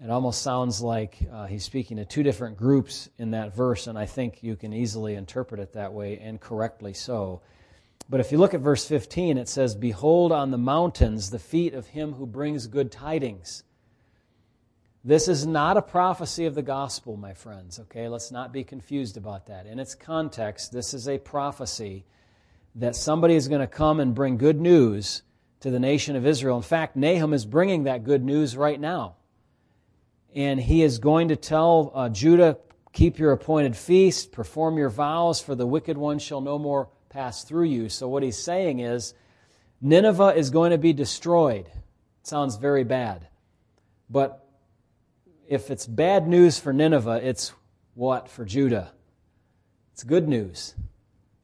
It 0.00 0.10
almost 0.10 0.42
sounds 0.42 0.80
like 0.80 1.18
uh, 1.32 1.46
he's 1.46 1.64
speaking 1.64 1.96
to 1.96 2.04
two 2.04 2.22
different 2.22 2.56
groups 2.56 3.08
in 3.18 3.32
that 3.32 3.56
verse, 3.56 3.88
and 3.88 3.98
I 3.98 4.06
think 4.06 4.44
you 4.44 4.54
can 4.54 4.72
easily 4.72 5.16
interpret 5.16 5.60
it 5.60 5.72
that 5.72 5.92
way, 5.92 6.18
and 6.18 6.40
correctly 6.40 6.94
so. 6.94 7.42
But 8.08 8.20
if 8.20 8.30
you 8.30 8.38
look 8.38 8.54
at 8.54 8.60
verse 8.60 8.86
15, 8.86 9.38
it 9.38 9.48
says, 9.48 9.74
Behold 9.74 10.30
on 10.30 10.52
the 10.52 10.58
mountains 10.58 11.30
the 11.30 11.38
feet 11.40 11.74
of 11.74 11.88
him 11.88 12.12
who 12.12 12.26
brings 12.26 12.68
good 12.68 12.92
tidings. 12.92 13.64
This 15.04 15.26
is 15.26 15.46
not 15.46 15.76
a 15.76 15.82
prophecy 15.82 16.46
of 16.46 16.54
the 16.54 16.62
gospel, 16.62 17.16
my 17.16 17.34
friends, 17.34 17.80
okay? 17.80 18.08
Let's 18.08 18.30
not 18.30 18.52
be 18.52 18.62
confused 18.62 19.16
about 19.16 19.46
that. 19.46 19.66
In 19.66 19.80
its 19.80 19.96
context, 19.96 20.70
this 20.70 20.94
is 20.94 21.08
a 21.08 21.18
prophecy 21.18 22.04
that 22.76 22.94
somebody 22.94 23.34
is 23.34 23.48
going 23.48 23.60
to 23.60 23.66
come 23.66 23.98
and 23.98 24.14
bring 24.14 24.36
good 24.36 24.60
news 24.60 25.22
to 25.60 25.70
the 25.70 25.80
nation 25.80 26.14
of 26.14 26.24
Israel. 26.24 26.56
In 26.56 26.62
fact, 26.62 26.94
Nahum 26.94 27.34
is 27.34 27.44
bringing 27.44 27.84
that 27.84 28.04
good 28.04 28.24
news 28.24 28.56
right 28.56 28.78
now. 28.78 29.16
And 30.34 30.60
he 30.60 30.82
is 30.82 30.98
going 30.98 31.28
to 31.28 31.36
tell 31.36 31.90
uh, 31.94 32.08
Judah, 32.08 32.58
keep 32.92 33.18
your 33.18 33.32
appointed 33.32 33.76
feast, 33.76 34.32
perform 34.32 34.78
your 34.78 34.90
vows, 34.90 35.40
for 35.40 35.54
the 35.54 35.66
wicked 35.66 35.96
one 35.96 36.18
shall 36.18 36.40
no 36.40 36.58
more 36.58 36.88
pass 37.08 37.44
through 37.44 37.64
you. 37.64 37.88
So 37.88 38.08
what 38.08 38.22
he's 38.22 38.38
saying 38.38 38.80
is, 38.80 39.14
Nineveh 39.80 40.34
is 40.34 40.50
going 40.50 40.72
to 40.72 40.78
be 40.78 40.92
destroyed. 40.92 41.70
sounds 42.22 42.56
very 42.56 42.84
bad. 42.84 43.28
But 44.10 44.44
if 45.48 45.70
it's 45.70 45.86
bad 45.86 46.26
news 46.26 46.58
for 46.58 46.72
Nineveh, 46.72 47.20
it's 47.22 47.52
what 47.94 48.28
for 48.28 48.44
Judah? 48.44 48.92
It's 49.92 50.04
good 50.04 50.28
news, 50.28 50.74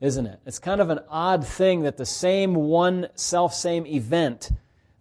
isn't 0.01 0.27
it? 0.27 0.41
It's 0.47 0.59
kind 0.59 0.81
of 0.81 0.91
an 0.91 1.01
odd 1.09 1.47
thing 1.47 1.83
that 1.83 1.97
the 1.97 2.07
same 2.07 2.55
one 2.55 3.09
self 3.15 3.55
same 3.55 3.87
event, 3.87 4.51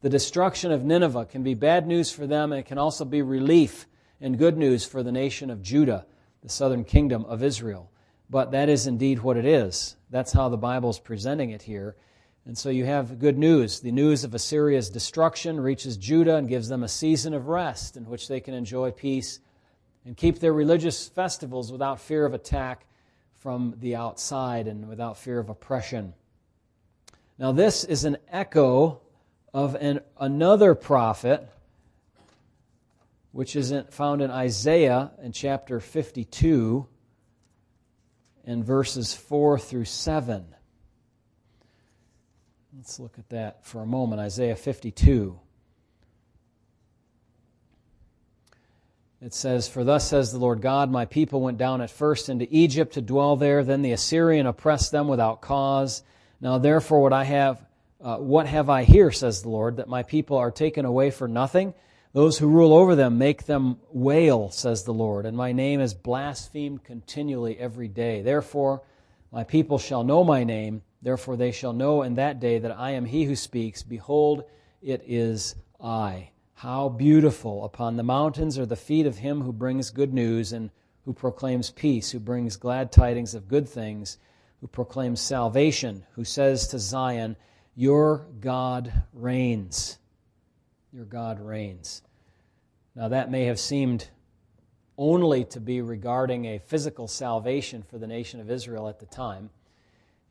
the 0.04 0.10
destruction 0.10 0.74
of 0.74 0.84
Nineveh, 0.84 1.26
can 1.26 1.44
be 1.44 1.54
bad 1.54 1.88
news 1.88 2.12
for 2.12 2.28
them 2.28 2.52
and 2.52 2.60
it 2.60 2.66
can 2.66 2.78
also 2.78 3.06
be 3.06 3.22
relief 3.22 3.88
and 4.20 4.38
good 4.38 4.58
news 4.58 4.84
for 4.84 5.02
the 5.02 5.14
nation 5.14 5.50
of 5.50 5.62
Judah, 5.62 6.06
the 6.42 6.50
southern 6.50 6.84
kingdom 6.84 7.24
of 7.24 7.42
Israel. 7.42 7.90
But 8.30 8.52
that 8.52 8.68
is 8.68 8.86
indeed 8.86 9.20
what 9.20 9.38
it 9.38 9.46
is. 9.46 9.96
That's 10.10 10.34
how 10.34 10.50
the 10.50 10.58
Bible 10.58 10.90
is 10.90 11.00
presenting 11.00 11.52
it 11.52 11.62
here. 11.62 11.96
And 12.46 12.58
so 12.58 12.70
you 12.70 12.84
have 12.84 13.18
good 13.18 13.38
news. 13.38 13.80
The 13.80 13.94
news 13.94 14.26
of 14.26 14.34
Assyria's 14.34 14.90
destruction 14.90 15.58
reaches 15.58 15.96
Judah 15.96 16.36
and 16.36 16.50
gives 16.50 16.68
them 16.68 16.84
a 16.84 16.90
season 16.90 17.34
of 17.34 17.48
rest 17.48 17.96
in 17.96 18.04
which 18.04 18.28
they 18.28 18.42
can 18.42 18.54
enjoy 18.54 18.92
peace 18.92 19.40
and 20.04 20.18
keep 20.18 20.40
their 20.40 20.52
religious 20.52 21.08
festivals 21.08 21.72
without 21.72 22.02
fear 22.02 22.26
of 22.26 22.34
attack 22.34 22.86
from 23.36 23.76
the 23.80 23.96
outside 23.96 24.68
and 24.68 24.90
without 24.90 25.18
fear 25.18 25.40
of 25.40 25.48
oppression. 25.48 26.14
Now, 27.40 27.54
this 27.54 27.86
is 27.86 28.04
an 28.04 28.18
echo 28.28 29.00
of 29.54 29.76
an, 29.76 30.02
another 30.20 30.76
prophet, 30.76 31.48
which 33.32 33.56
is 33.56 33.74
found 33.92 34.22
in 34.22 34.32
Isaiah 34.32 35.12
in 35.22 35.32
chapter 35.32 35.80
52 35.80 36.88
and 38.46 38.64
verses 38.64 39.14
4 39.14 39.60
through 39.60 39.86
7. 39.86 40.46
Let's 42.76 43.00
look 43.00 43.18
at 43.20 43.30
that 43.30 43.66
for 43.66 43.82
a 43.82 43.86
moment. 43.86 44.20
Isaiah 44.20 44.56
52. 44.56 45.40
It 49.22 49.34
says, 49.34 49.70
For 49.70 49.84
thus 49.84 50.10
says 50.10 50.32
the 50.32 50.40
Lord 50.40 50.62
God, 50.62 50.92
My 50.92 51.06
people 51.06 51.40
went 51.40 51.58
down 51.58 51.80
at 51.80 51.90
first 51.90 52.28
into 52.28 52.48
Egypt 52.50 52.96
to 52.96 53.02
dwell 53.02 53.38
there. 53.38 53.64
Then 53.64 53.82
the 53.82 53.94
Assyrian 53.94 54.48
oppressed 54.48 54.92
them 54.92 55.08
without 55.08 55.42
cause. 55.42 56.04
Now 56.42 56.58
therefore, 56.58 57.02
what 57.02 57.14
I 57.14 57.24
have, 57.24 57.64
uh, 58.04 58.18
what 58.18 58.46
have 58.48 58.70
I 58.70 58.84
here, 58.84 59.12
says 59.12 59.42
the 59.42 59.50
Lord, 59.50 59.78
that 59.78 59.88
my 59.88 60.04
people 60.04 60.38
are 60.38 60.52
taken 60.52 60.86
away 60.86 61.10
for 61.10 61.28
nothing? 61.28 61.74
Those 62.12 62.38
who 62.38 62.48
rule 62.48 62.74
over 62.74 62.96
them 62.96 63.18
make 63.18 63.46
them 63.46 63.78
wail, 63.92 64.52
says 64.52 64.84
the 64.84 64.94
Lord, 64.94 65.26
and 65.26 65.36
my 65.36 65.52
name 65.52 65.80
is 65.80 65.96
blasphemed 65.96 66.84
continually 66.84 67.58
every 67.58 67.88
day. 67.88 68.22
Therefore, 68.22 68.84
my 69.32 69.44
people 69.44 69.80
shall 69.80 70.04
know 70.04 70.24
my 70.24 70.44
name 70.44 70.84
Therefore 71.04 71.36
they 71.36 71.52
shall 71.52 71.74
know 71.74 72.02
in 72.02 72.16
that 72.16 72.40
day 72.40 72.60
that 72.60 72.80
I 72.80 72.92
am 72.92 73.04
he 73.04 73.26
who 73.26 73.36
speaks. 73.36 73.84
Behold, 73.84 74.46
it 74.82 75.04
is 75.06 75.56
I. 75.82 76.30
How 76.54 76.88
beautiful 76.88 77.66
upon 77.66 77.98
the 77.98 78.04
mountains 78.04 78.58
are 78.58 78.66
the 78.66 78.78
feet 78.78 79.06
of 79.06 79.18
him 79.18 79.42
who 79.42 79.52
brings 79.52 79.90
good 79.90 80.14
news 80.14 80.54
and 80.54 80.70
who 81.04 81.12
proclaims 81.12 81.72
peace, 81.72 82.12
who 82.12 82.20
brings 82.20 82.56
glad 82.56 82.90
tidings 82.90 83.36
of 83.36 83.50
good 83.50 83.68
things, 83.68 84.18
who 84.62 84.68
proclaims 84.68 85.20
salvation, 85.20 86.06
who 86.14 86.24
says 86.24 86.70
to 86.70 86.80
Zion, 86.80 87.36
Your 87.76 88.28
God 88.40 88.94
reigns. 89.14 89.98
Your 90.92 91.06
God 91.06 91.40
reigns. 91.40 92.04
Now 92.96 93.08
that 93.08 93.32
may 93.32 93.46
have 93.46 93.60
seemed 93.60 94.08
only 94.98 95.44
to 95.46 95.60
be 95.60 95.82
regarding 95.82 96.46
a 96.46 96.60
physical 96.60 97.08
salvation 97.08 97.82
for 97.82 97.98
the 97.98 98.06
nation 98.06 98.40
of 98.40 98.52
Israel 98.52 98.88
at 98.88 99.00
the 99.00 99.08
time. 99.08 99.50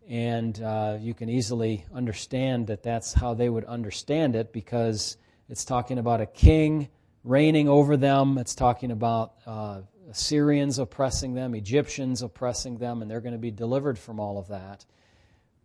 And 0.09 0.61
uh, 0.63 0.99
you 1.01 1.15
can 1.15 1.29
easily 1.29 1.85
understand 1.93 2.69
that 2.69 2.83
that's 2.83 3.13
how 3.13 3.35
they 3.35 3.49
would 3.49 3.65
understand 3.65 4.37
it 4.37 4.53
because 4.53 5.17
it's 5.49 5.65
talking 5.65 5.99
about 5.99 6.21
a 6.21 6.27
king 6.27 6.89
reigning 7.25 7.69
over 7.69 7.97
them. 7.97 8.39
It's 8.39 8.55
talking 8.55 8.91
about 8.91 9.35
uh, 9.47 9.81
Assyrians 10.11 10.79
oppressing 10.79 11.35
them, 11.35 11.55
Egyptians 11.55 12.23
oppressing 12.23 12.79
them, 12.79 13.03
and 13.03 13.11
they're 13.11 13.21
going 13.21 13.35
to 13.35 13.39
be 13.39 13.51
delivered 13.51 13.99
from 13.99 14.21
all 14.21 14.39
of 14.39 14.49
that. 14.49 14.85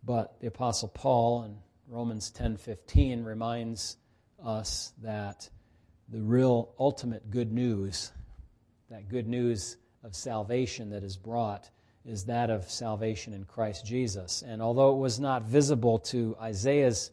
But 0.04 0.40
the 0.40 0.46
Apostle 0.46 0.88
Paul 0.88 1.44
in 1.44 1.56
Romans 1.90 2.30
10:15 2.30 3.24
reminds 3.24 3.96
us 4.44 4.92
that 4.98 5.48
the 6.10 6.20
real 6.20 6.74
ultimate 6.78 7.30
good 7.30 7.50
news, 7.50 8.12
that 8.90 9.08
good 9.08 9.26
news 9.26 9.78
of 10.02 10.14
salvation 10.14 10.90
that 10.90 11.02
is 11.02 11.16
brought 11.16 11.70
is 12.04 12.26
that 12.26 12.50
of 12.50 12.70
salvation 12.70 13.32
in 13.32 13.44
Christ 13.44 13.86
Jesus. 13.86 14.42
And 14.42 14.60
although 14.60 14.92
it 14.94 14.98
was 14.98 15.18
not 15.18 15.44
visible 15.44 15.98
to 16.00 16.36
Isaiah's 16.38 17.10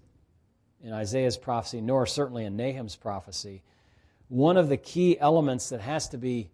in 0.81 0.91
Isaiah's 0.91 1.37
prophecy, 1.37 1.79
nor 1.79 2.05
certainly 2.05 2.43
in 2.43 2.57
Nahum's 2.57 2.97
prophecy, 2.97 3.63
one 4.27 4.57
of 4.57 4.67
the 4.67 4.77
key 4.77 5.17
elements 5.19 5.69
that 5.69 5.81
has 5.81 6.09
to 6.09 6.17
be 6.17 6.49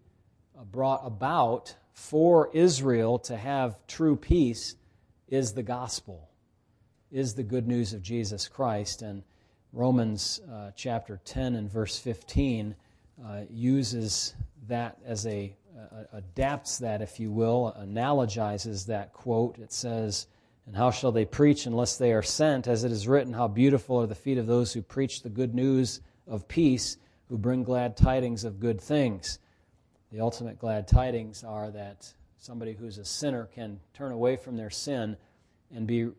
brought 0.70 1.04
about 1.04 1.76
for 1.92 2.50
Israel 2.54 3.18
to 3.18 3.36
have 3.36 3.84
true 3.88 4.16
peace 4.16 4.76
is 5.26 5.52
the 5.54 5.62
gospel, 5.62 6.28
is 7.12 7.34
the 7.34 7.42
good 7.42 7.68
news 7.68 7.92
of 7.92 8.02
Jesus 8.02 8.48
Christ. 8.48 9.02
And 9.02 9.22
Romans 9.72 10.40
uh, 10.50 10.70
chapter 10.74 11.20
10 11.24 11.56
and 11.56 11.70
verse 11.70 11.98
15 11.98 12.74
uh, 13.24 13.42
uses 13.50 14.34
that 14.66 14.98
as 15.04 15.26
a 15.26 15.54
uh, 15.78 16.04
adapts 16.12 16.78
that, 16.78 17.02
if 17.02 17.20
you 17.20 17.30
will, 17.30 17.74
analogizes 17.78 18.86
that 18.86 19.12
quote. 19.12 19.58
It 19.58 19.72
says, 19.72 20.26
And 20.66 20.74
how 20.74 20.90
shall 20.90 21.12
they 21.12 21.24
preach 21.24 21.66
unless 21.66 21.96
they 21.96 22.12
are 22.12 22.22
sent? 22.22 22.66
As 22.66 22.84
it 22.84 22.92
is 22.92 23.06
written, 23.06 23.32
How 23.32 23.48
beautiful 23.48 24.00
are 24.00 24.06
the 24.06 24.14
feet 24.14 24.38
of 24.38 24.46
those 24.46 24.72
who 24.72 24.80
preach 24.80 25.22
the 25.22 25.28
good 25.28 25.54
news 25.54 26.00
of 26.26 26.48
peace, 26.48 26.96
who 27.28 27.36
bring 27.36 27.62
glad 27.62 27.96
tidings 27.96 28.44
of 28.44 28.60
good 28.60 28.80
things. 28.80 29.38
The 30.12 30.20
ultimate 30.20 30.58
glad 30.58 30.86
tidings 30.86 31.44
are 31.44 31.70
that 31.70 32.12
somebody 32.38 32.74
who's 32.74 32.98
a 32.98 33.04
sinner 33.04 33.48
can 33.54 33.80
turn 33.94 34.12
away 34.12 34.36
from 34.36 34.56
their 34.56 34.70
sin 34.70 35.16
and 35.74 35.86
be 35.86 36.10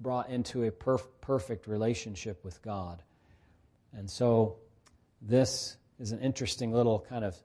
brought 0.00 0.30
into 0.30 0.64
a 0.64 0.70
perf- 0.70 1.06
perfect 1.20 1.66
relationship 1.66 2.44
with 2.44 2.60
God. 2.62 3.02
And 3.92 4.08
so, 4.10 4.56
this 5.20 5.76
is 5.98 6.12
an 6.12 6.20
interesting 6.20 6.72
little 6.72 7.04
kind 7.08 7.24
of 7.24 7.36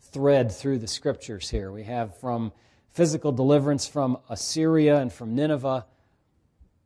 thread 0.00 0.50
through 0.50 0.78
the 0.78 0.86
scriptures 0.86 1.50
here. 1.50 1.70
We 1.70 1.84
have 1.84 2.18
from 2.18 2.52
physical 2.90 3.32
deliverance 3.32 3.86
from 3.86 4.18
Assyria 4.28 4.98
and 4.98 5.12
from 5.12 5.34
Nineveh 5.34 5.86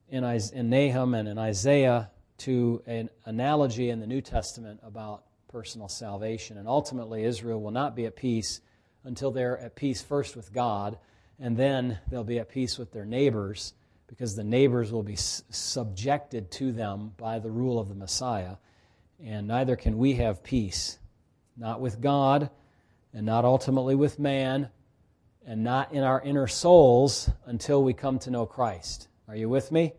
in, 0.09 0.25
in 0.25 0.71
Nahum 0.71 1.15
and 1.15 1.29
in 1.29 1.39
Isaiah 1.39 2.11
to 2.39 2.83
an 2.87 3.11
analogy 3.25 3.91
in 3.91 4.01
the 4.01 4.07
New 4.07 4.21
Testament 4.21 4.81
about 4.83 5.25
personal 5.49 5.89
salvation. 5.89 6.59
And 6.59 6.69
ultimately, 6.69 7.25
Israel 7.25 7.61
will 7.61 7.71
not 7.71 7.97
be 7.97 8.07
at 8.07 8.17
peace 8.17 8.61
until 9.05 9.31
they're 9.31 9.59
at 9.59 9.77
peace 9.77 10.03
first 10.03 10.37
with 10.37 10.53
God, 10.53 10.99
and 11.39 11.57
then 11.57 11.99
they'll 12.11 12.25
be 12.25 12.39
at 12.39 12.49
peace 12.49 12.79
with 12.79 12.93
their 12.93 13.05
neighbors 13.05 13.73
because 14.07 14.37
the 14.37 14.45
neighbors 14.45 14.93
will 14.93 15.03
be 15.03 15.17
subjected 15.17 16.51
to 16.53 16.73
them 16.73 17.13
by 17.17 17.39
the 17.39 17.51
rule 17.51 17.79
of 17.79 17.89
the 17.89 17.95
Messiah. 17.95 18.57
And 19.23 19.49
neither 19.49 19.77
can 19.77 19.99
we 19.99 20.15
have 20.15 20.43
peace, 20.43 20.99
not 21.57 21.81
with 21.81 22.01
God 22.01 22.51
and 23.13 23.25
not 23.25 23.45
ultimately 23.45 23.95
with 23.95 24.19
man, 24.19 24.69
and 25.47 25.65
not 25.65 25.93
in 25.93 26.03
our 26.03 26.21
inner 26.21 26.47
souls 26.47 27.31
until 27.47 27.83
we 27.83 27.95
come 27.95 28.19
to 28.19 28.31
know 28.31 28.45
Christ. 28.45 29.09
Are 29.29 29.37
you 29.37 29.49
with 29.49 29.73
me? 29.73 29.95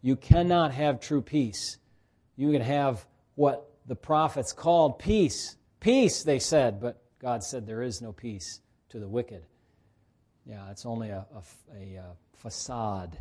You 0.00 0.16
cannot 0.16 0.72
have 0.72 1.00
true 1.00 1.20
peace. 1.20 1.76
You 2.36 2.50
can 2.52 2.62
have 2.62 3.04
what 3.34 3.70
the 3.86 3.96
prophets 3.96 4.52
called 4.52 4.98
peace. 4.98 5.56
Peace, 5.80 6.22
they 6.22 6.38
said, 6.38 6.80
but 6.80 7.02
God 7.20 7.44
said 7.44 7.66
there 7.66 7.82
is 7.82 8.00
no 8.00 8.12
peace 8.12 8.60
to 8.90 8.98
the 8.98 9.08
wicked. 9.08 9.44
Yeah, 10.46 10.70
it's 10.70 10.86
only 10.86 11.10
a, 11.10 11.26
a, 11.34 11.76
a, 11.76 11.96
a 11.96 12.16
facade, 12.36 13.18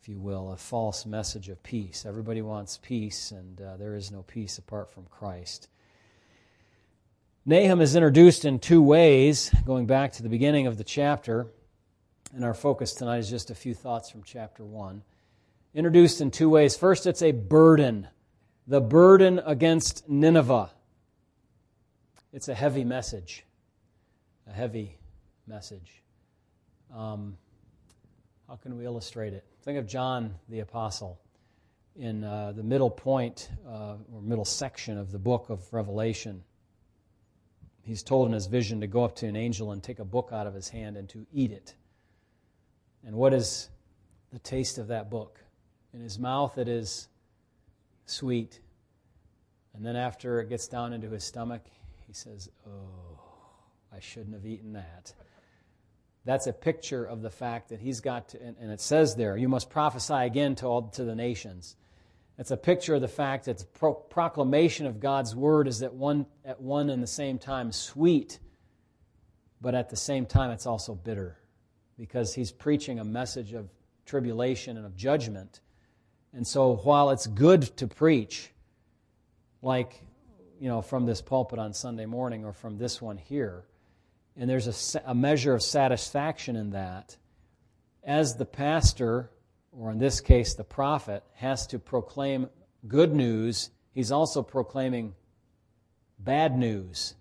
if 0.00 0.08
you 0.08 0.18
will, 0.18 0.52
a 0.52 0.56
false 0.56 1.04
message 1.04 1.48
of 1.48 1.62
peace. 1.62 2.06
Everybody 2.06 2.42
wants 2.42 2.78
peace, 2.80 3.32
and 3.32 3.60
uh, 3.60 3.76
there 3.76 3.96
is 3.96 4.10
no 4.10 4.22
peace 4.22 4.58
apart 4.58 4.90
from 4.90 5.06
Christ. 5.06 5.68
Nahum 7.44 7.80
is 7.80 7.96
introduced 7.96 8.44
in 8.44 8.58
two 8.58 8.82
ways, 8.82 9.50
going 9.64 9.86
back 9.86 10.12
to 10.12 10.22
the 10.22 10.28
beginning 10.28 10.66
of 10.66 10.78
the 10.78 10.84
chapter, 10.84 11.46
and 12.34 12.44
our 12.44 12.54
focus 12.54 12.92
tonight 12.92 13.18
is 13.18 13.30
just 13.30 13.50
a 13.50 13.54
few 13.54 13.74
thoughts 13.74 14.10
from 14.10 14.22
chapter 14.22 14.64
1. 14.64 15.02
Introduced 15.74 16.20
in 16.20 16.30
two 16.30 16.48
ways. 16.48 16.76
First, 16.76 17.06
it's 17.06 17.22
a 17.22 17.32
burden, 17.32 18.08
the 18.66 18.80
burden 18.80 19.40
against 19.44 20.08
Nineveh. 20.08 20.70
it's 22.32 22.48
a 22.48 22.54
heavy 22.54 22.84
message. 22.84 23.44
A 24.46 24.52
heavy 24.52 24.98
message. 25.46 25.99
Um, 26.94 27.36
how 28.48 28.56
can 28.56 28.76
we 28.76 28.84
illustrate 28.84 29.32
it? 29.32 29.44
Think 29.62 29.78
of 29.78 29.86
John 29.86 30.34
the 30.48 30.60
Apostle 30.60 31.20
in 31.96 32.24
uh, 32.24 32.52
the 32.52 32.62
middle 32.62 32.90
point 32.90 33.50
uh, 33.68 33.96
or 34.12 34.20
middle 34.22 34.44
section 34.44 34.98
of 34.98 35.12
the 35.12 35.18
book 35.18 35.50
of 35.50 35.72
Revelation. 35.72 36.42
He's 37.82 38.02
told 38.02 38.26
in 38.28 38.32
his 38.32 38.46
vision 38.46 38.80
to 38.80 38.86
go 38.86 39.04
up 39.04 39.16
to 39.16 39.26
an 39.26 39.36
angel 39.36 39.72
and 39.72 39.82
take 39.82 39.98
a 39.98 40.04
book 40.04 40.30
out 40.32 40.46
of 40.46 40.54
his 40.54 40.68
hand 40.68 40.96
and 40.96 41.08
to 41.10 41.26
eat 41.32 41.52
it. 41.52 41.74
And 43.06 43.14
what 43.14 43.32
is 43.32 43.68
the 44.32 44.38
taste 44.38 44.78
of 44.78 44.88
that 44.88 45.10
book? 45.10 45.40
In 45.92 46.00
his 46.00 46.18
mouth, 46.18 46.58
it 46.58 46.68
is 46.68 47.08
sweet. 48.06 48.60
And 49.74 49.84
then 49.84 49.96
after 49.96 50.40
it 50.40 50.48
gets 50.48 50.68
down 50.68 50.92
into 50.92 51.08
his 51.10 51.24
stomach, 51.24 51.62
he 52.06 52.12
says, 52.12 52.50
Oh, 52.66 53.20
I 53.92 54.00
shouldn't 54.00 54.34
have 54.34 54.46
eaten 54.46 54.72
that. 54.72 55.12
That's 56.24 56.46
a 56.46 56.52
picture 56.52 57.04
of 57.04 57.22
the 57.22 57.30
fact 57.30 57.70
that 57.70 57.80
he's 57.80 58.00
got 58.00 58.30
to, 58.30 58.42
and, 58.42 58.70
it 58.70 58.80
says 58.80 59.16
there, 59.16 59.36
you 59.36 59.48
must 59.48 59.70
prophesy 59.70 60.14
again 60.14 60.54
to 60.56 60.66
all 60.66 60.82
to 60.82 61.04
the 61.04 61.14
nations. 61.14 61.76
It's 62.38 62.50
a 62.50 62.56
picture 62.56 62.94
of 62.94 63.00
the 63.00 63.08
fact 63.08 63.46
that 63.46 63.58
the 63.58 63.64
pro- 63.64 63.94
proclamation 63.94 64.86
of 64.86 65.00
God's 65.00 65.34
word 65.34 65.66
is 65.66 65.82
at 65.82 65.94
one, 65.94 66.26
at 66.44 66.60
one 66.60 66.90
and 66.90 67.02
the 67.02 67.06
same 67.06 67.38
time 67.38 67.72
sweet, 67.72 68.38
but 69.60 69.74
at 69.74 69.90
the 69.90 69.96
same 69.96 70.26
time 70.26 70.50
it's 70.50 70.66
also 70.66 70.94
bitter 70.94 71.38
because 71.98 72.34
he's 72.34 72.50
preaching 72.50 72.98
a 72.98 73.04
message 73.04 73.52
of 73.52 73.68
tribulation 74.06 74.76
and 74.76 74.86
of 74.86 74.96
judgment. 74.96 75.60
And 76.32 76.46
so 76.46 76.76
while 76.76 77.10
it's 77.10 77.26
good 77.26 77.62
to 77.78 77.86
preach, 77.86 78.50
like, 79.62 80.02
you 80.58 80.68
know, 80.68 80.80
from 80.80 81.06
this 81.06 81.20
pulpit 81.20 81.58
on 81.58 81.72
Sunday 81.72 82.06
morning 82.06 82.44
or 82.44 82.52
from 82.52 82.78
this 82.78 83.02
one 83.02 83.18
here, 83.18 83.64
and 84.40 84.48
there's 84.48 84.94
a, 84.96 85.02
a 85.04 85.14
measure 85.14 85.52
of 85.52 85.62
satisfaction 85.62 86.56
in 86.56 86.70
that, 86.70 87.14
as 88.02 88.36
the 88.36 88.46
pastor, 88.46 89.30
or 89.70 89.90
in 89.90 89.98
this 89.98 90.22
case 90.22 90.54
the 90.54 90.64
prophet, 90.64 91.22
has 91.34 91.66
to 91.66 91.78
proclaim 91.78 92.48
good 92.88 93.14
news, 93.14 93.68
he's 93.92 94.10
also 94.10 94.42
proclaiming 94.42 95.14
bad 96.18 96.56
news. 96.56 97.14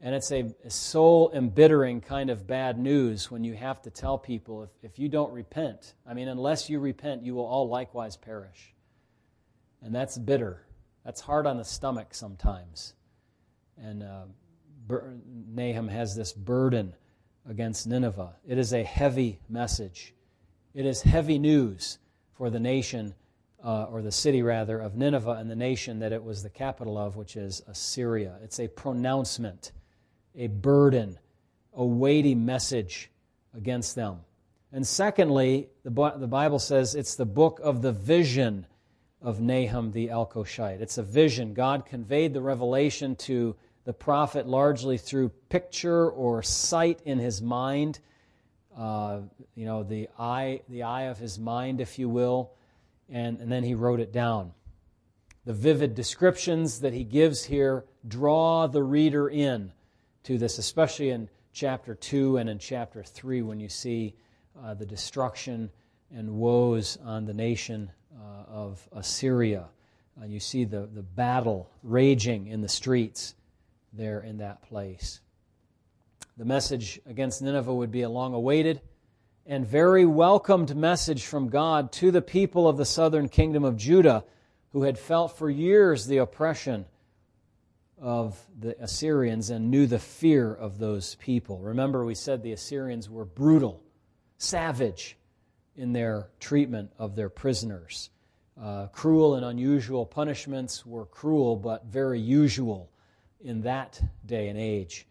And 0.00 0.12
it's 0.12 0.32
a, 0.32 0.52
soul 0.66 1.30
embittering 1.32 2.00
kind 2.00 2.30
of 2.30 2.48
bad 2.48 2.80
news 2.80 3.30
when 3.30 3.44
you 3.44 3.54
have 3.54 3.80
to 3.82 3.90
tell 3.90 4.18
people 4.18 4.64
if, 4.64 4.70
if 4.82 4.98
you 4.98 5.08
don't 5.08 5.32
repent, 5.32 5.94
I 6.04 6.14
mean, 6.14 6.26
unless 6.26 6.68
you 6.68 6.80
repent, 6.80 7.22
you 7.22 7.36
will 7.36 7.46
all 7.46 7.68
likewise 7.68 8.16
perish. 8.16 8.74
And 9.82 9.94
that's 9.94 10.18
bitter. 10.18 10.66
That's 11.04 11.20
hard 11.20 11.46
on 11.46 11.58
the 11.58 11.64
stomach 11.64 12.12
sometimes. 12.12 12.94
And 13.80 14.02
uh, 14.02 14.24
Nahum 14.88 15.88
has 15.88 16.14
this 16.16 16.32
burden 16.32 16.94
against 17.48 17.86
Nineveh. 17.86 18.34
It 18.46 18.58
is 18.58 18.72
a 18.72 18.82
heavy 18.82 19.40
message. 19.48 20.14
It 20.74 20.86
is 20.86 21.02
heavy 21.02 21.38
news 21.38 21.98
for 22.32 22.50
the 22.50 22.60
nation, 22.60 23.14
uh, 23.64 23.84
or 23.84 24.02
the 24.02 24.12
city 24.12 24.42
rather, 24.42 24.78
of 24.80 24.96
Nineveh 24.96 25.32
and 25.32 25.50
the 25.50 25.56
nation 25.56 25.98
that 26.00 26.12
it 26.12 26.22
was 26.22 26.42
the 26.42 26.50
capital 26.50 26.96
of, 26.96 27.16
which 27.16 27.36
is 27.36 27.62
Assyria. 27.66 28.36
It's 28.42 28.60
a 28.60 28.68
pronouncement, 28.68 29.72
a 30.36 30.46
burden, 30.46 31.18
a 31.74 31.84
weighty 31.84 32.34
message 32.34 33.10
against 33.54 33.94
them. 33.94 34.20
And 34.72 34.86
secondly, 34.86 35.68
the, 35.82 35.90
the 36.16 36.28
Bible 36.28 36.58
says 36.58 36.94
it's 36.94 37.14
the 37.14 37.24
book 37.24 37.60
of 37.62 37.82
the 37.82 37.92
vision 37.92 38.66
of 39.22 39.40
Nahum 39.40 39.92
the 39.92 40.08
Elkoshite. 40.08 40.80
It's 40.80 40.98
a 40.98 41.02
vision. 41.02 41.54
God 41.54 41.86
conveyed 41.86 42.34
the 42.34 42.42
revelation 42.42 43.16
to 43.16 43.56
the 43.88 43.94
prophet 43.94 44.46
largely 44.46 44.98
through 44.98 45.30
picture 45.48 46.10
or 46.10 46.42
sight 46.42 47.00
in 47.06 47.18
his 47.18 47.40
mind, 47.40 47.98
uh, 48.76 49.20
you 49.54 49.64
know, 49.64 49.82
the 49.82 50.10
eye, 50.18 50.60
the 50.68 50.82
eye 50.82 51.04
of 51.04 51.16
his 51.16 51.38
mind, 51.38 51.80
if 51.80 51.98
you 51.98 52.06
will, 52.06 52.52
and, 53.08 53.40
and 53.40 53.50
then 53.50 53.64
he 53.64 53.74
wrote 53.74 53.98
it 53.98 54.12
down. 54.12 54.52
The 55.46 55.54
vivid 55.54 55.94
descriptions 55.94 56.80
that 56.80 56.92
he 56.92 57.02
gives 57.02 57.44
here 57.44 57.86
draw 58.06 58.66
the 58.66 58.82
reader 58.82 59.26
in 59.26 59.72
to 60.24 60.36
this, 60.36 60.58
especially 60.58 61.08
in 61.08 61.30
chapter 61.54 61.94
2 61.94 62.36
and 62.36 62.50
in 62.50 62.58
chapter 62.58 63.02
3 63.02 63.40
when 63.40 63.58
you 63.58 63.70
see 63.70 64.14
uh, 64.62 64.74
the 64.74 64.84
destruction 64.84 65.70
and 66.14 66.34
woes 66.34 66.98
on 67.06 67.24
the 67.24 67.32
nation 67.32 67.90
uh, 68.14 68.42
of 68.50 68.86
Assyria. 68.92 69.64
Uh, 70.20 70.26
you 70.26 70.40
see 70.40 70.66
the, 70.66 70.90
the 70.92 71.02
battle 71.02 71.70
raging 71.82 72.48
in 72.48 72.60
the 72.60 72.68
streets 72.68 73.34
there 73.92 74.20
in 74.20 74.38
that 74.38 74.62
place. 74.62 75.20
The 76.36 76.44
message 76.44 77.00
against 77.06 77.42
Nineveh 77.42 77.74
would 77.74 77.90
be 77.90 78.02
a 78.02 78.08
long 78.08 78.34
awaited 78.34 78.80
and 79.44 79.66
very 79.66 80.04
welcomed 80.04 80.76
message 80.76 81.24
from 81.24 81.48
God 81.48 81.90
to 81.92 82.10
the 82.10 82.22
people 82.22 82.68
of 82.68 82.76
the 82.76 82.84
southern 82.84 83.28
kingdom 83.28 83.64
of 83.64 83.76
Judah 83.76 84.24
who 84.72 84.82
had 84.82 84.98
felt 84.98 85.36
for 85.38 85.48
years 85.48 86.06
the 86.06 86.18
oppression 86.18 86.84
of 88.00 88.38
the 88.58 88.80
Assyrians 88.80 89.50
and 89.50 89.70
knew 89.70 89.86
the 89.86 89.98
fear 89.98 90.52
of 90.52 90.78
those 90.78 91.16
people. 91.16 91.58
Remember, 91.58 92.04
we 92.04 92.14
said 92.14 92.42
the 92.42 92.52
Assyrians 92.52 93.08
were 93.10 93.24
brutal, 93.24 93.82
savage 94.36 95.16
in 95.74 95.92
their 95.92 96.28
treatment 96.38 96.92
of 96.98 97.16
their 97.16 97.28
prisoners. 97.28 98.10
Uh, 98.60 98.88
cruel 98.88 99.34
and 99.34 99.44
unusual 99.44 100.04
punishments 100.04 100.84
were 100.84 101.06
cruel 101.06 101.56
but 101.56 101.86
very 101.86 102.20
usual 102.20 102.90
in 103.40 103.62
that 103.62 104.00
day 104.26 104.48
and 104.48 104.58
age. 104.58 105.06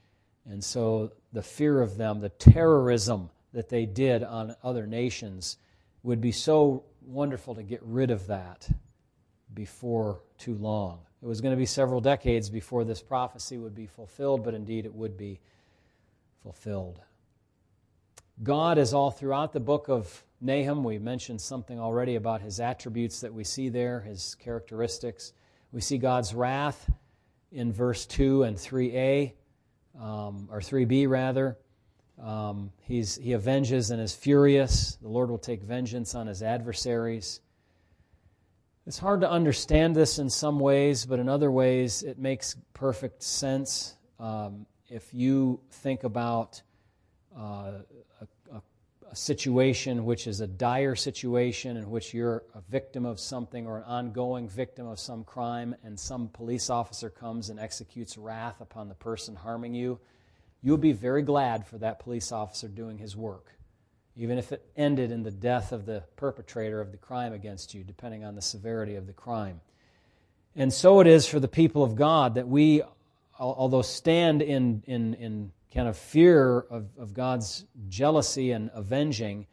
And 0.50 0.64
so 0.64 1.12
the 1.34 1.44
fear 1.44 1.82
of 1.82 1.98
them, 1.98 2.20
the 2.20 2.30
terrorism 2.30 3.30
that 3.54 3.70
they 3.70 3.86
did 3.86 4.24
on 4.24 4.56
other 4.64 4.88
nations, 4.88 5.58
would 6.04 6.22
be 6.22 6.32
so 6.32 6.84
wonderful 7.02 7.56
to 7.56 7.64
get 7.64 7.82
rid 7.84 8.12
of 8.12 8.28
that 8.28 8.70
before 9.54 10.22
too 10.38 10.56
long. 10.56 11.00
It 11.22 11.26
was 11.26 11.42
going 11.42 11.54
to 11.54 11.58
be 11.58 11.66
several 11.66 12.00
decades 12.00 12.50
before 12.50 12.84
this 12.84 13.02
prophecy 13.02 13.58
would 13.58 13.74
be 13.74 13.88
fulfilled, 13.88 14.44
but 14.44 14.54
indeed 14.54 14.86
it 14.86 14.94
would 14.94 15.18
be 15.18 15.40
fulfilled. 16.44 17.02
God 18.44 18.78
is 18.78 18.94
all 18.94 19.10
throughout 19.10 19.52
the 19.52 19.60
book 19.60 19.90
of 19.90 20.24
Nahum. 20.40 20.84
We 20.84 21.00
mentioned 21.00 21.42
something 21.42 21.80
already 21.80 22.16
about 22.16 22.42
his 22.42 22.60
attributes 22.60 23.22
that 23.22 23.34
we 23.34 23.44
see 23.44 23.70
there, 23.70 24.02
his 24.02 24.36
characteristics. 24.36 25.34
We 25.72 25.82
see 25.82 25.98
God's 25.98 26.36
wrath 26.36 26.90
in 27.52 27.72
verse 27.72 28.06
2 28.06 28.44
and 28.44 28.58
3a, 28.58 29.34
um, 30.00 30.50
or 30.52 30.60
3b 30.60 31.08
rather. 31.10 31.58
Um, 32.22 32.72
he's, 32.82 33.16
he 33.16 33.34
avenges 33.34 33.92
and 33.92 34.02
is 34.02 34.16
furious. 34.16 34.98
The 35.02 35.08
Lord 35.08 35.30
will 35.30 35.38
take 35.38 35.62
vengeance 35.62 36.16
on 36.16 36.28
his 36.28 36.42
adversaries. 36.42 37.42
It's 38.86 38.98
hard 38.98 39.22
to 39.22 39.30
understand 39.30 39.96
this 39.96 40.18
in 40.18 40.30
some 40.30 40.60
ways, 40.60 41.06
but 41.06 41.20
in 41.20 41.28
other 41.30 41.52
ways, 41.52 42.04
it 42.04 42.18
makes 42.18 42.56
perfect 42.74 43.22
sense. 43.22 43.96
Um, 44.20 44.66
if 44.90 45.14
you 45.14 45.60
think 45.70 46.04
about 46.04 46.62
uh, 47.38 47.72
a 49.12 49.16
situation 49.16 50.06
which 50.06 50.28
is 50.28 50.42
a 50.42 50.48
dire 50.48 50.96
situation 50.96 51.78
in 51.78 51.90
which 51.90 52.14
you're 52.14 52.44
a 52.56 52.62
victim 52.70 53.06
of 53.06 53.20
something 53.20 53.66
or 53.66 53.78
an 53.78 53.84
ongoing 53.84 54.50
victim 54.50 54.88
of 54.88 55.00
some 55.00 55.24
crime, 55.24 55.76
and 55.84 56.00
some 56.00 56.28
police 56.30 56.70
officer 56.70 57.10
comes 57.10 57.50
and 57.50 57.60
executes 57.60 58.18
wrath 58.18 58.60
upon 58.60 58.90
the 58.90 58.96
person 58.96 59.36
harming 59.36 59.74
you, 59.74 60.00
you'll 60.62 60.78
be 60.78 60.92
very 60.92 61.22
glad 61.22 61.66
for 61.66 61.78
that 61.78 62.00
police 62.00 62.32
officer 62.32 62.68
doing 62.68 62.98
his 62.98 63.16
work, 63.16 63.54
even 64.16 64.38
if 64.38 64.52
it 64.52 64.66
ended 64.76 65.12
in 65.12 65.24
the 65.24 65.32
death 65.32 65.72
of 65.72 65.86
the 65.86 66.04
perpetrator 66.16 66.82
of 66.82 66.92
the 66.92 66.98
crime 66.98 67.34
against 67.34 67.74
you, 67.74 67.84
depending 67.84 68.26
on 68.26 68.36
the 68.36 68.42
severity 68.42 68.96
of 68.96 69.08
the 69.08 69.14
crime. 69.14 69.62
And 70.56 70.74
so 70.74 71.00
it 71.00 71.08
is 71.08 71.26
for 71.28 71.40
the 71.40 71.48
people 71.48 71.84
of 71.84 71.96
God 71.96 72.36
that 72.36 72.48
we, 72.48 72.82
although 73.40 73.84
stand 73.84 74.42
in, 74.42 74.84
in, 74.88 75.14
in 75.14 75.52
kind 75.74 75.88
of 75.88 75.98
fear 75.98 76.60
of, 76.60 76.88
of 76.98 77.14
God's 77.14 77.66
jealousy 77.90 78.52
and 78.52 78.70
avenging 78.74 79.48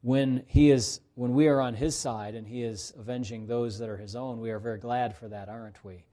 when 0.00 0.44
he 0.46 0.70
is 0.70 1.00
when 1.14 1.32
we 1.32 1.46
are 1.48 1.60
on 1.60 1.74
his 1.74 1.96
side 1.96 2.34
and 2.34 2.46
he 2.46 2.62
is 2.62 2.92
avenging 2.98 3.46
those 3.46 3.78
that 3.78 3.88
are 3.88 3.96
his 3.96 4.16
own. 4.16 4.40
We 4.40 4.50
are 4.50 4.58
very 4.58 4.78
glad 4.78 5.16
for 5.16 5.28
that 5.28 5.48
aren't 5.48 5.82
we? 5.84 6.04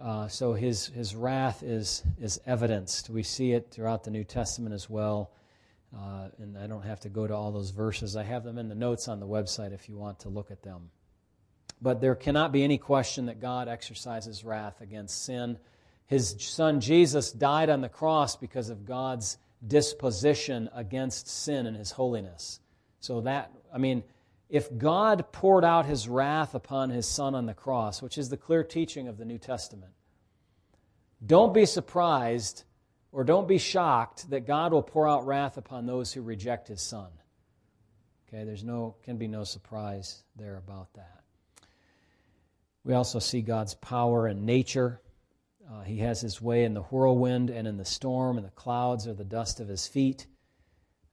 Uh, 0.00 0.28
so 0.28 0.52
his 0.52 0.86
his 0.86 1.14
wrath 1.14 1.62
is 1.62 2.02
is 2.20 2.40
evidenced. 2.46 3.10
We 3.10 3.22
see 3.22 3.52
it 3.52 3.70
throughout 3.70 4.04
the 4.04 4.10
new 4.10 4.24
testament 4.24 4.74
as 4.74 4.88
well. 4.88 5.32
Uh, 5.96 6.28
and 6.38 6.58
i 6.58 6.66
don't 6.66 6.82
have 6.82 7.00
to 7.00 7.08
go 7.08 7.26
to 7.26 7.34
all 7.34 7.52
those 7.52 7.70
verses. 7.70 8.16
I 8.16 8.22
have 8.24 8.44
them 8.44 8.58
in 8.58 8.68
the 8.68 8.74
notes 8.74 9.08
on 9.08 9.20
the 9.20 9.26
website 9.26 9.72
if 9.72 9.88
you 9.88 9.96
want 9.96 10.20
to 10.20 10.28
look 10.28 10.50
at 10.50 10.62
them. 10.62 10.90
But 11.80 12.00
there 12.00 12.14
cannot 12.14 12.52
be 12.52 12.62
any 12.62 12.78
question 12.78 13.26
that 13.26 13.40
god 13.40 13.68
exercises 13.68 14.44
wrath 14.44 14.80
against 14.80 15.24
sin 15.24 15.58
his 16.06 16.36
son 16.38 16.80
Jesus 16.80 17.32
died 17.32 17.68
on 17.68 17.80
the 17.80 17.88
cross 17.88 18.36
because 18.36 18.68
of 18.70 18.84
God's 18.84 19.38
disposition 19.66 20.68
against 20.74 21.28
sin 21.28 21.66
and 21.66 21.76
his 21.76 21.90
holiness. 21.90 22.60
So 23.00 23.22
that, 23.22 23.50
I 23.74 23.78
mean, 23.78 24.04
if 24.48 24.76
God 24.78 25.32
poured 25.32 25.64
out 25.64 25.86
his 25.86 26.08
wrath 26.08 26.54
upon 26.54 26.90
his 26.90 27.06
son 27.06 27.34
on 27.34 27.46
the 27.46 27.54
cross, 27.54 28.00
which 28.00 28.18
is 28.18 28.28
the 28.28 28.36
clear 28.36 28.62
teaching 28.62 29.08
of 29.08 29.18
the 29.18 29.24
New 29.24 29.38
Testament, 29.38 29.92
Don't 31.24 31.54
be 31.54 31.64
surprised 31.66 32.64
or 33.12 33.24
don't 33.24 33.48
be 33.48 33.58
shocked 33.58 34.28
that 34.30 34.46
God 34.46 34.72
will 34.72 34.82
pour 34.82 35.08
out 35.08 35.26
wrath 35.26 35.56
upon 35.56 35.86
those 35.86 36.12
who 36.12 36.20
reject 36.20 36.68
his 36.68 36.82
son. 36.82 37.08
Okay, 38.28 38.44
there's 38.44 38.64
no 38.64 38.96
can 39.02 39.16
be 39.16 39.28
no 39.28 39.44
surprise 39.44 40.22
there 40.36 40.56
about 40.56 40.92
that. 40.94 41.22
We 42.84 42.94
also 42.94 43.18
see 43.18 43.40
God's 43.40 43.74
power 43.74 44.26
and 44.26 44.44
nature. 44.44 45.00
Uh, 45.70 45.82
he 45.82 45.98
has 45.98 46.20
his 46.20 46.40
way 46.40 46.64
in 46.64 46.74
the 46.74 46.82
whirlwind 46.82 47.50
and 47.50 47.66
in 47.66 47.76
the 47.76 47.84
storm, 47.84 48.36
and 48.36 48.46
the 48.46 48.50
clouds 48.52 49.06
are 49.08 49.14
the 49.14 49.24
dust 49.24 49.58
of 49.58 49.68
his 49.68 49.86
feet. 49.86 50.26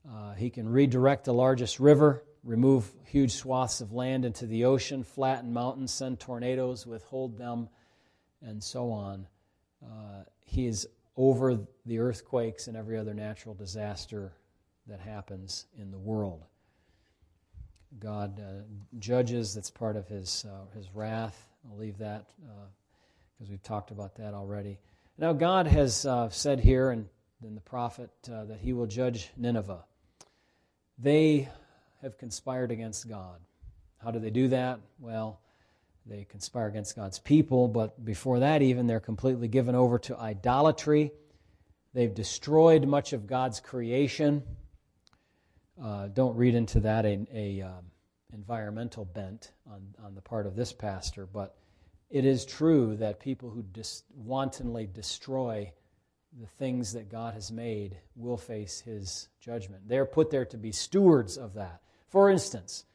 Uh, 0.07 0.33
he 0.33 0.49
can 0.49 0.67
redirect 0.69 1.25
the 1.25 1.33
largest 1.33 1.79
river, 1.79 2.23
remove 2.43 2.91
huge 3.05 3.31
swaths 3.31 3.81
of 3.81 3.93
land 3.93 4.25
into 4.25 4.45
the 4.45 4.65
ocean, 4.65 5.03
flatten 5.03 5.53
mountains, 5.53 5.91
send 5.91 6.19
tornadoes, 6.19 6.85
withhold 6.85 7.37
them, 7.37 7.67
and 8.41 8.61
so 8.61 8.91
on. 8.91 9.27
Uh, 9.83 10.23
he 10.45 10.67
is 10.67 10.87
over 11.15 11.59
the 11.85 11.99
earthquakes 11.99 12.67
and 12.67 12.77
every 12.77 12.97
other 12.97 13.13
natural 13.13 13.55
disaster 13.55 14.33
that 14.87 14.99
happens 14.99 15.65
in 15.77 15.89
the 15.89 15.97
world. 15.97 16.43
God 17.99 18.39
uh, 18.39 18.63
judges, 18.99 19.53
that's 19.53 19.69
part 19.69 19.95
of 19.95 20.07
his, 20.07 20.45
uh, 20.47 20.75
his 20.75 20.89
wrath. 20.93 21.47
I'll 21.69 21.77
leave 21.77 21.97
that 21.99 22.25
because 23.43 23.51
we've 23.51 23.63
talked 23.63 23.91
about 23.91 24.15
that 24.15 24.33
already. 24.33 24.79
Now, 25.17 25.33
God 25.33 25.67
has 25.67 26.05
uh, 26.05 26.29
said 26.29 26.61
here 26.61 26.91
and 26.91 27.09
in 27.43 27.55
the 27.55 27.61
prophet 27.61 28.09
uh, 28.31 28.45
that 28.45 28.61
he 28.61 28.71
will 28.71 28.85
judge 28.85 29.31
Nineveh. 29.35 29.83
They 30.97 31.49
have 32.01 32.17
conspired 32.17 32.71
against 32.71 33.09
God. 33.09 33.41
How 34.01 34.11
do 34.11 34.19
they 34.19 34.29
do 34.29 34.47
that? 34.47 34.79
Well, 34.97 35.41
they 36.05 36.23
conspire 36.23 36.67
against 36.67 36.95
God's 36.95 37.19
people, 37.19 37.67
but 37.67 38.05
before 38.05 38.39
that, 38.39 38.61
even, 38.61 38.87
they're 38.87 39.01
completely 39.01 39.49
given 39.49 39.75
over 39.75 39.99
to 39.99 40.17
idolatry. 40.17 41.11
They've 41.93 42.13
destroyed 42.13 42.87
much 42.87 43.11
of 43.11 43.27
God's 43.27 43.59
creation. 43.59 44.41
Uh, 45.83 46.07
don't 46.07 46.37
read 46.37 46.55
into 46.55 46.79
that 46.79 47.05
a, 47.05 47.27
a 47.33 47.61
um, 47.63 47.91
environmental 48.33 49.03
bent 49.03 49.51
on, 49.69 49.81
on 50.01 50.15
the 50.15 50.21
part 50.21 50.47
of 50.47 50.55
this 50.55 50.71
pastor, 50.71 51.25
but 51.25 51.57
it 52.13 52.25
is 52.25 52.45
true 52.45 52.95
that 52.97 53.19
people 53.19 53.49
who 53.49 53.63
dis- 53.63 54.03
wantonly 54.15 54.85
destroy 54.85 55.71
the 56.39 56.45
things 56.45 56.93
that 56.93 57.09
God 57.09 57.33
has 57.33 57.51
made 57.51 57.97
will 58.15 58.37
face 58.37 58.79
his 58.79 59.29
judgment. 59.39 59.87
They're 59.87 60.05
put 60.05 60.29
there 60.29 60.45
to 60.45 60.57
be 60.57 60.71
stewards 60.71 61.39
of 61.39 61.55
that. 61.55 61.81
For 62.09 62.29
instance, 62.29 62.85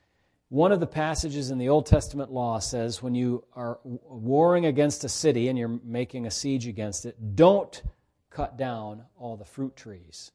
one 0.50 0.70
of 0.70 0.78
the 0.78 0.86
passages 0.86 1.50
in 1.50 1.58
the 1.58 1.68
Old 1.68 1.86
Testament 1.86 2.30
law 2.30 2.60
says 2.60 3.02
when 3.02 3.16
you 3.16 3.42
are 3.54 3.80
warring 3.82 4.66
against 4.66 5.02
a 5.02 5.08
city 5.08 5.48
and 5.48 5.58
you're 5.58 5.80
making 5.82 6.26
a 6.26 6.30
siege 6.30 6.68
against 6.68 7.04
it, 7.04 7.16
don't 7.34 7.82
cut 8.30 8.56
down 8.56 9.02
all 9.18 9.36
the 9.36 9.44
fruit 9.44 9.74
trees 9.74 10.30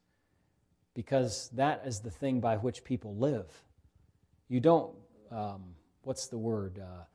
because 0.94 1.50
that 1.54 1.84
is 1.86 2.02
the 2.02 2.12
thing 2.12 2.42
by 2.42 2.58
which 2.58 2.84
people 2.84 3.16
live. 3.16 3.48
You 4.50 4.60
don't, 4.60 4.94
um, 5.32 5.76
what's 6.02 6.28
the 6.28 6.38
word? 6.38 6.80
Uh, 6.80 7.06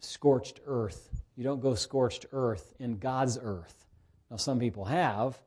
scorched 0.00 0.60
earth. 0.66 1.10
You 1.36 1.44
don't 1.44 1.60
go 1.60 1.74
scorched 1.74 2.26
earth 2.32 2.74
in 2.78 2.98
God's 2.98 3.38
earth. 3.40 3.86
Now, 4.30 4.36
some 4.36 4.58
people 4.58 4.84
have, 4.86 5.38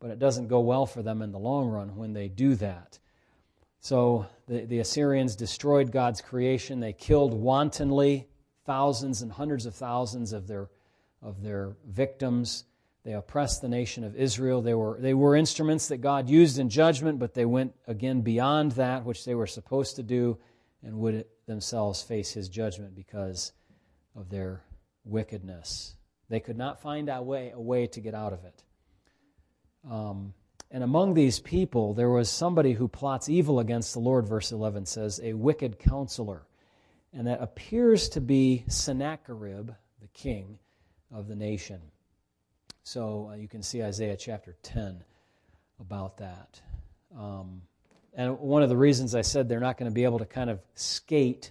but 0.00 0.10
it 0.10 0.18
doesn't 0.18 0.48
go 0.48 0.60
well 0.60 0.86
for 0.86 1.02
them 1.02 1.22
in 1.22 1.32
the 1.32 1.38
long 1.38 1.68
run 1.68 1.96
when 1.96 2.12
they 2.12 2.28
do 2.28 2.54
that. 2.56 2.98
So 3.80 4.26
the, 4.46 4.66
the 4.66 4.78
Assyrians 4.80 5.36
destroyed 5.36 5.90
God's 5.90 6.20
creation. 6.20 6.80
They 6.80 6.92
killed 6.92 7.32
wantonly 7.32 8.28
thousands 8.66 9.22
and 9.22 9.32
hundreds 9.32 9.66
of 9.66 9.74
thousands 9.74 10.32
of 10.32 10.46
their, 10.46 10.68
of 11.22 11.42
their 11.42 11.76
victims. 11.86 12.64
They 13.04 13.14
oppressed 13.14 13.62
the 13.62 13.68
nation 13.68 14.04
of 14.04 14.14
Israel. 14.14 14.60
They 14.60 14.74
were, 14.74 14.98
they 15.00 15.14
were 15.14 15.34
instruments 15.34 15.88
that 15.88 15.98
God 15.98 16.28
used 16.28 16.58
in 16.58 16.68
judgment, 16.68 17.18
but 17.18 17.32
they 17.32 17.46
went 17.46 17.74
again 17.86 18.20
beyond 18.20 18.72
that 18.72 19.04
which 19.04 19.24
they 19.24 19.34
were 19.34 19.46
supposed 19.46 19.96
to 19.96 20.02
do 20.02 20.38
and 20.82 20.98
would 20.98 21.24
themselves 21.46 22.02
face 22.02 22.32
his 22.32 22.48
judgment 22.48 22.94
because 22.94 23.52
of 24.14 24.30
their 24.30 24.62
wickedness. 25.04 25.94
They 26.28 26.40
could 26.40 26.56
not 26.56 26.80
find 26.80 27.08
a 27.08 27.22
way, 27.22 27.52
a 27.54 27.60
way 27.60 27.86
to 27.88 28.00
get 28.00 28.14
out 28.14 28.32
of 28.32 28.44
it. 28.44 28.62
Um, 29.90 30.34
and 30.70 30.84
among 30.84 31.14
these 31.14 31.40
people, 31.40 31.94
there 31.94 32.10
was 32.10 32.30
somebody 32.30 32.72
who 32.72 32.86
plots 32.86 33.28
evil 33.28 33.58
against 33.58 33.92
the 33.92 33.98
Lord, 33.98 34.28
verse 34.28 34.52
11 34.52 34.86
says, 34.86 35.20
a 35.22 35.32
wicked 35.32 35.78
counselor. 35.78 36.46
And 37.12 37.26
that 37.26 37.42
appears 37.42 38.08
to 38.10 38.20
be 38.20 38.64
Sennacherib, 38.68 39.70
the 40.00 40.08
king 40.14 40.58
of 41.12 41.26
the 41.26 41.34
nation. 41.34 41.80
So 42.84 43.30
uh, 43.32 43.36
you 43.36 43.48
can 43.48 43.62
see 43.62 43.82
Isaiah 43.82 44.16
chapter 44.16 44.56
10 44.62 45.02
about 45.80 46.18
that. 46.18 46.60
Um, 47.18 47.62
and 48.14 48.38
one 48.38 48.62
of 48.62 48.68
the 48.68 48.76
reasons 48.76 49.14
I 49.14 49.22
said 49.22 49.48
they're 49.48 49.60
not 49.60 49.76
going 49.76 49.90
to 49.90 49.94
be 49.94 50.04
able 50.04 50.18
to 50.20 50.26
kind 50.26 50.50
of 50.50 50.60
skate 50.74 51.50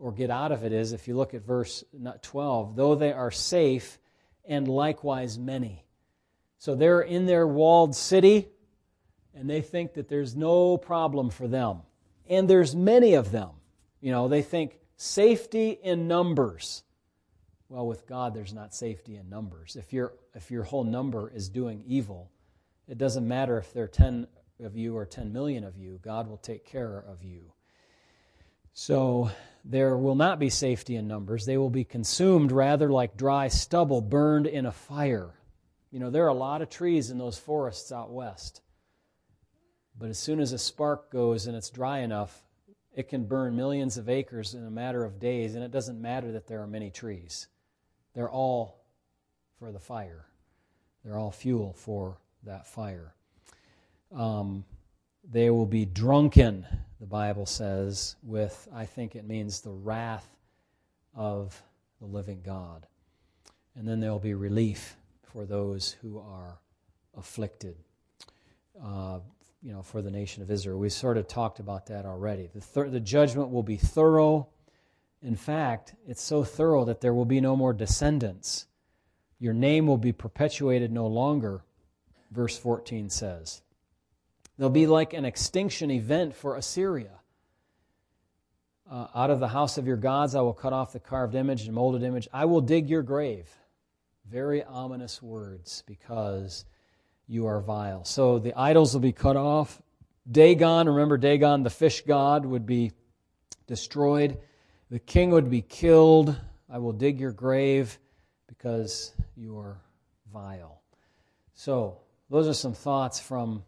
or 0.00 0.12
get 0.12 0.30
out 0.30 0.50
of 0.50 0.64
it 0.64 0.72
is 0.72 0.92
if 0.92 1.06
you 1.06 1.16
look 1.16 1.34
at 1.34 1.42
verse 1.42 1.84
12, 2.22 2.74
though 2.74 2.94
they 2.94 3.12
are 3.12 3.30
safe 3.30 3.98
and 4.46 4.66
likewise 4.66 5.38
many. 5.38 5.84
So 6.58 6.74
they're 6.74 7.02
in 7.02 7.26
their 7.26 7.46
walled 7.46 7.94
city, 7.94 8.48
and 9.34 9.48
they 9.48 9.60
think 9.60 9.94
that 9.94 10.08
there's 10.08 10.34
no 10.34 10.76
problem 10.76 11.30
for 11.30 11.46
them. 11.46 11.82
And 12.28 12.48
there's 12.48 12.74
many 12.74 13.14
of 13.14 13.30
them. 13.30 13.50
You 14.00 14.10
know, 14.10 14.28
they 14.28 14.42
think 14.42 14.78
safety 14.96 15.70
in 15.70 16.08
numbers. 16.08 16.82
Well, 17.68 17.86
with 17.86 18.06
God, 18.06 18.34
there's 18.34 18.52
not 18.52 18.74
safety 18.74 19.16
in 19.16 19.28
numbers. 19.28 19.76
If, 19.76 19.92
your 19.92 20.14
if 20.34 20.50
your 20.50 20.64
whole 20.64 20.84
number 20.84 21.30
is 21.30 21.48
doing 21.48 21.84
evil, 21.86 22.30
it 22.88 22.98
doesn't 22.98 23.26
matter 23.26 23.58
if 23.58 23.72
there 23.72 23.84
are 23.84 23.88
10 23.88 24.26
of 24.64 24.76
you 24.76 24.96
or 24.96 25.06
10 25.06 25.32
million 25.32 25.64
of 25.64 25.76
you, 25.76 26.00
God 26.02 26.28
will 26.28 26.36
take 26.36 26.64
care 26.64 26.98
of 27.06 27.22
you. 27.22 27.52
So 28.72 29.30
there 29.64 29.96
will 29.96 30.14
not 30.14 30.38
be 30.38 30.50
safety 30.50 30.96
in 30.96 31.06
numbers. 31.06 31.44
They 31.44 31.56
will 31.56 31.70
be 31.70 31.84
consumed 31.84 32.52
rather 32.52 32.90
like 32.90 33.16
dry 33.16 33.48
stubble 33.48 34.00
burned 34.00 34.46
in 34.46 34.66
a 34.66 34.72
fire. 34.72 35.34
You 35.90 36.00
know, 36.00 36.10
there 36.10 36.24
are 36.24 36.28
a 36.28 36.34
lot 36.34 36.62
of 36.62 36.70
trees 36.70 37.10
in 37.10 37.18
those 37.18 37.38
forests 37.38 37.92
out 37.92 38.10
west. 38.10 38.62
But 39.98 40.08
as 40.08 40.18
soon 40.18 40.40
as 40.40 40.52
a 40.52 40.58
spark 40.58 41.10
goes 41.10 41.46
and 41.46 41.56
it's 41.56 41.68
dry 41.68 41.98
enough, 41.98 42.42
it 42.94 43.08
can 43.08 43.24
burn 43.24 43.54
millions 43.54 43.98
of 43.98 44.08
acres 44.08 44.54
in 44.54 44.64
a 44.64 44.70
matter 44.70 45.04
of 45.04 45.20
days, 45.20 45.54
and 45.54 45.62
it 45.62 45.70
doesn't 45.70 46.00
matter 46.00 46.32
that 46.32 46.46
there 46.46 46.62
are 46.62 46.66
many 46.66 46.90
trees. 46.90 47.48
They're 48.14 48.30
all 48.30 48.82
for 49.58 49.70
the 49.70 49.78
fire, 49.78 50.24
they're 51.04 51.18
all 51.18 51.30
fuel 51.30 51.74
for 51.74 52.18
that 52.44 52.66
fire. 52.66 53.14
Um, 54.10 54.64
they 55.22 55.50
will 55.50 55.66
be 55.66 55.84
drunken, 55.84 56.66
the 57.00 57.06
Bible 57.06 57.46
says, 57.46 58.16
with, 58.22 58.68
I 58.74 58.84
think 58.84 59.16
it 59.16 59.26
means 59.26 59.60
the 59.60 59.70
wrath 59.70 60.28
of 61.14 61.60
the 61.98 62.06
living 62.06 62.42
God. 62.44 62.86
And 63.74 63.88
then 63.88 64.00
there 64.00 64.10
will 64.12 64.18
be 64.18 64.34
relief 64.34 64.96
for 65.22 65.46
those 65.46 65.96
who 66.02 66.18
are 66.18 66.58
afflicted. 67.16 67.76
Uh, 68.82 69.20
you 69.62 69.72
know, 69.72 69.82
for 69.82 70.00
the 70.00 70.10
nation 70.10 70.42
of 70.42 70.50
Israel. 70.50 70.78
We've 70.78 70.92
sort 70.92 71.18
of 71.18 71.28
talked 71.28 71.60
about 71.60 71.86
that 71.86 72.06
already. 72.06 72.48
The, 72.52 72.60
thir- 72.60 72.88
the 72.88 73.00
judgment 73.00 73.50
will 73.50 73.62
be 73.62 73.76
thorough. 73.76 74.48
In 75.22 75.36
fact, 75.36 75.94
it's 76.06 76.22
so 76.22 76.44
thorough 76.44 76.84
that 76.86 77.00
there 77.00 77.12
will 77.12 77.26
be 77.26 77.40
no 77.40 77.56
more 77.56 77.74
descendants. 77.74 78.66
Your 79.38 79.52
name 79.52 79.86
will 79.86 79.98
be 79.98 80.12
perpetuated 80.12 80.90
no 80.90 81.06
longer, 81.06 81.62
verse 82.30 82.56
14 82.56 83.10
says. 83.10 83.62
They'll 84.60 84.68
be 84.68 84.86
like 84.86 85.14
an 85.14 85.24
extinction 85.24 85.90
event 85.90 86.36
for 86.36 86.56
Assyria. 86.56 87.12
Uh, 88.90 89.06
out 89.14 89.30
of 89.30 89.40
the 89.40 89.48
house 89.48 89.78
of 89.78 89.86
your 89.86 89.96
gods, 89.96 90.34
I 90.34 90.42
will 90.42 90.52
cut 90.52 90.74
off 90.74 90.92
the 90.92 91.00
carved 91.00 91.34
image 91.34 91.64
and 91.64 91.74
molded 91.74 92.02
image. 92.02 92.28
I 92.30 92.44
will 92.44 92.60
dig 92.60 92.90
your 92.90 93.02
grave. 93.02 93.48
Very 94.30 94.62
ominous 94.62 95.22
words 95.22 95.82
because 95.86 96.66
you 97.26 97.46
are 97.46 97.62
vile. 97.62 98.04
So 98.04 98.38
the 98.38 98.52
idols 98.52 98.92
will 98.92 99.00
be 99.00 99.12
cut 99.12 99.34
off. 99.34 99.80
Dagon, 100.30 100.90
remember 100.90 101.16
Dagon, 101.16 101.62
the 101.62 101.70
fish 101.70 102.02
god, 102.02 102.44
would 102.44 102.66
be 102.66 102.92
destroyed. 103.66 104.36
The 104.90 104.98
king 104.98 105.30
would 105.30 105.48
be 105.48 105.62
killed. 105.62 106.36
I 106.68 106.76
will 106.80 106.92
dig 106.92 107.18
your 107.18 107.32
grave 107.32 107.98
because 108.46 109.14
you 109.38 109.58
are 109.58 109.80
vile. 110.30 110.82
So, 111.54 111.96
those 112.28 112.46
are 112.46 112.52
some 112.52 112.74
thoughts 112.74 113.18
from 113.18 113.64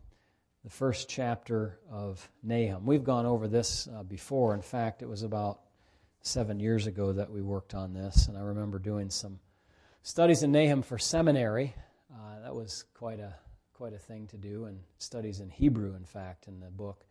the 0.65 0.71
first 0.71 1.09
chapter 1.09 1.81
of 1.91 2.31
Nahum. 2.45 2.87
We've 2.87 3.03
gone 3.03 3.27
over 3.27 3.49
this 3.49 3.89
uh, 3.89 4.05
before. 4.05 4.55
In 4.55 4.63
fact, 4.63 5.03
it 5.03 5.09
was 5.09 5.25
about 5.25 5.61
seven 6.21 6.61
years 6.61 6.87
ago 6.87 7.13
that 7.13 7.31
we 7.33 7.43
worked 7.43 7.75
on 7.75 7.93
this, 7.93 8.29
and 8.29 8.39
I 8.39 8.43
remember 8.43 8.79
doing 8.79 9.11
some 9.11 9.41
studies 10.05 10.45
in 10.45 10.53
Nahum 10.53 10.83
for 10.83 10.99
seminary. 10.99 11.75
Uh, 12.13 12.41
that 12.43 12.55
was 12.55 12.85
quite 12.95 13.19
a 13.19 13.35
quite 13.75 13.93
a 13.93 13.99
thing 13.99 14.29
to 14.29 14.37
do, 14.37 14.67
and 14.67 14.79
studies 14.99 15.41
in 15.41 15.51
Hebrew, 15.51 15.97
in 15.97 16.05
fact, 16.05 16.47
in 16.47 16.61
the 16.61 16.71
book. 16.71 17.05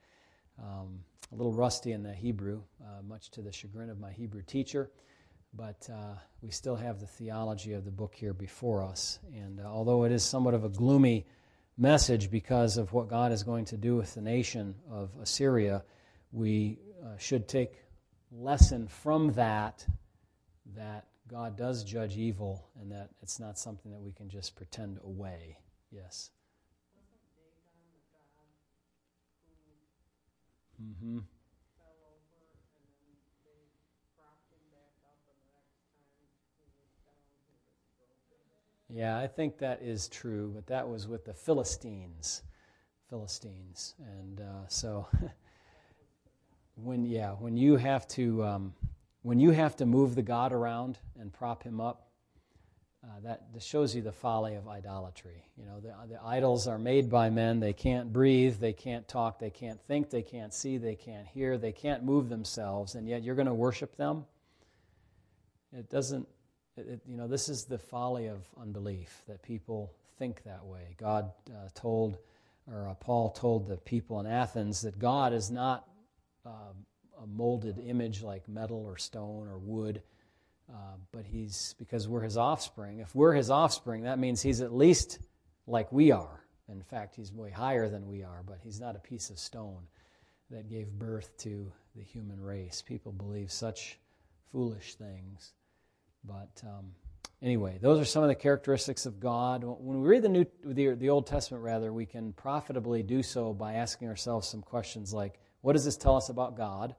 Um, 0.58 1.02
a 1.34 1.36
little 1.36 1.52
rusty 1.52 1.92
in 1.92 2.04
the 2.04 2.14
Hebrew, 2.14 2.62
uh, 2.82 3.02
much 3.02 3.32
to 3.32 3.42
the 3.42 3.52
chagrin 3.52 3.90
of 3.90 4.00
my 4.00 4.12
Hebrew 4.12 4.44
teacher. 4.44 4.90
but 5.54 5.90
uh, 5.92 6.16
we 6.42 6.50
still 6.50 6.76
have 6.76 7.00
the 7.00 7.08
theology 7.08 7.74
of 7.74 7.84
the 7.84 7.92
book 7.92 8.16
here 8.16 8.34
before 8.34 8.84
us. 8.84 9.20
And 9.36 9.60
uh, 9.60 9.64
although 9.64 10.06
it 10.06 10.12
is 10.12 10.24
somewhat 10.24 10.54
of 10.54 10.64
a 10.64 10.70
gloomy 10.70 11.26
message 11.82 12.30
because 12.30 12.78
of 12.78 12.94
what 12.94 13.10
God 13.10 13.32
is 13.32 13.41
going 13.41 13.65
to 13.65 13.78
do 13.78 13.96
with 13.96 14.13
the 14.13 14.22
nation 14.22 14.76
of 14.89 15.10
Assyria, 15.20 15.84
we 16.32 16.78
uh, 17.04 17.17
should 17.17 17.48
take 17.48 17.74
lesson 18.32 18.88
from 18.88 19.34
that 19.34 19.84
that 20.76 21.08
God 21.28 21.58
does 21.58 21.84
judge 21.84 22.17
evil 22.17 22.67
and 22.80 22.91
that 22.91 23.10
it's 23.24 23.39
not 23.39 23.58
something 23.58 23.91
that 23.91 24.00
we 24.00 24.12
can 24.12 24.30
just 24.30 24.56
pretend 24.56 25.00
away. 25.04 25.58
Yes. 25.91 26.30
Mm-hmm. 30.82 31.20
Yeah, 38.93 39.17
I 39.17 39.27
think 39.27 39.58
that 39.60 39.82
is 39.82 40.08
true, 40.10 40.51
but 40.54 40.67
that 40.67 40.88
was 40.88 41.08
with 41.08 41.25
the 41.25 41.34
Philistines. 41.34 42.41
Philistines. 43.10 43.95
And 43.99 44.41
uh, 44.41 44.67
so, 44.67 45.08
when, 46.75 47.06
yeah, 47.06 47.32
when 47.32 47.56
you 47.58 47.77
have 47.77 48.08
to. 48.10 48.43
Um, 48.43 48.73
when 49.23 49.39
you 49.39 49.51
have 49.51 49.75
to 49.77 49.86
move 49.86 50.15
the 50.15 50.21
God 50.21 50.51
around 50.51 50.97
and 51.19 51.32
prop 51.32 51.63
him 51.63 51.80
up, 51.80 52.08
uh, 53.04 53.19
that, 53.23 53.41
shows 53.60 53.95
you 53.95 54.01
the 54.01 54.12
folly 54.12 54.56
of 54.56 54.67
idolatry. 54.67 55.43
You 55.58 55.65
know, 55.65 55.80
the, 55.80 55.93
the 56.08 56.23
idols 56.23 56.67
are 56.67 56.77
made 56.77 57.10
by 57.10 57.30
men. 57.32 57.60
They 57.60 57.73
can't 57.73 58.13
breathe, 58.13 58.60
they 58.60 58.73
can't 58.73 59.08
talk, 59.08 59.39
they 59.39 59.49
can't 59.49 59.82
think, 59.88 60.12
they 60.12 60.21
can't 60.21 60.54
see, 60.54 60.77
they 60.77 60.95
can't 60.95 61.25
hear, 61.27 61.58
they 61.58 61.71
can't 61.71 62.04
move 62.04 62.30
themselves, 62.30 62.93
and 62.95 63.08
yet 63.08 63.23
you're 63.23 63.36
going 63.36 63.47
to 63.47 63.54
worship 63.54 63.95
them. 63.95 64.25
It 65.73 65.89
doesn't, 65.89 66.27
it, 66.78 66.88
it, 66.88 67.02
you 67.08 67.18
know, 67.18 67.28
this 67.28 67.50
is 67.50 67.66
the 67.66 67.78
folly 67.78 68.28
of 68.28 68.48
unbelief 68.60 69.22
that 69.28 69.42
people 69.42 69.94
think 70.18 70.44
that 70.44 70.66
way. 70.66 70.96
God 70.98 71.32
uh, 71.50 71.70
told, 71.74 72.18
or 72.72 72.90
uh, 72.90 72.94
Paul 72.96 73.30
told 73.30 73.68
the 73.68 73.78
people 73.78 74.20
in 74.20 74.26
Athens 74.26 74.82
that 74.82 75.00
God 75.00 75.34
is 75.34 75.52
not. 75.52 75.88
Um, 76.46 76.86
a 77.22 77.28
molded 77.28 77.80
image 77.80 78.24
like 78.24 78.48
metal 78.48 78.84
or 78.86 78.98
stone 78.98 79.48
or 79.48 79.58
wood. 79.58 80.02
Uh, 80.72 80.96
but 81.12 81.26
he's, 81.26 81.76
because 81.78 82.08
we're 82.08 82.22
his 82.22 82.38
offspring, 82.38 83.00
if 83.00 83.14
we're 83.14 83.34
his 83.34 83.50
offspring, 83.50 84.04
that 84.04 84.20
means 84.20 84.42
he's 84.42 84.62
at 84.62 84.74
least 84.74 85.20
like 85.68 85.92
we 85.92 86.12
are. 86.12 86.46
In 86.70 86.82
fact, 86.82 87.16
he's 87.16 87.34
way 87.34 87.50
higher 87.50 87.90
than 87.90 88.08
we 88.08 88.24
are, 88.24 88.42
but 88.46 88.60
he's 88.64 88.80
not 88.80 88.96
a 88.96 89.00
piece 89.00 89.30
of 89.30 89.38
stone 89.38 89.88
that 90.50 90.70
gave 90.70 90.88
birth 90.88 91.36
to 91.40 91.72
the 91.96 92.02
human 92.02 92.42
race. 92.42 92.82
People 92.82 93.12
believe 93.12 93.52
such 93.52 94.00
foolish 94.52 94.96
things. 94.96 95.52
But 96.24 96.62
um, 96.64 96.92
anyway, 97.42 97.78
those 97.82 98.00
are 98.00 98.06
some 98.06 98.24
of 98.24 98.30
the 98.30 98.36
characteristics 98.36 99.06
of 99.06 99.20
God. 99.20 99.64
When 99.64 100.02
we 100.02 100.08
read 100.08 100.24
the 100.24 100.30
New, 100.30 100.46
the, 100.64 100.96
the 100.96 101.10
Old 101.10 101.28
Testament, 101.28 101.64
rather, 101.64 101.92
we 101.92 102.06
can 102.06 102.34
profitably 102.34 103.04
do 103.04 103.24
so 103.24 103.54
by 103.54 103.74
asking 103.74 104.08
ourselves 104.08 104.48
some 104.48 104.62
questions 104.62 105.14
like, 105.14 105.40
what 105.62 105.74
does 105.74 105.86
this 105.86 105.98
tell 105.98 106.16
us 106.16 106.30
about 106.30 106.56
God? 106.56 106.96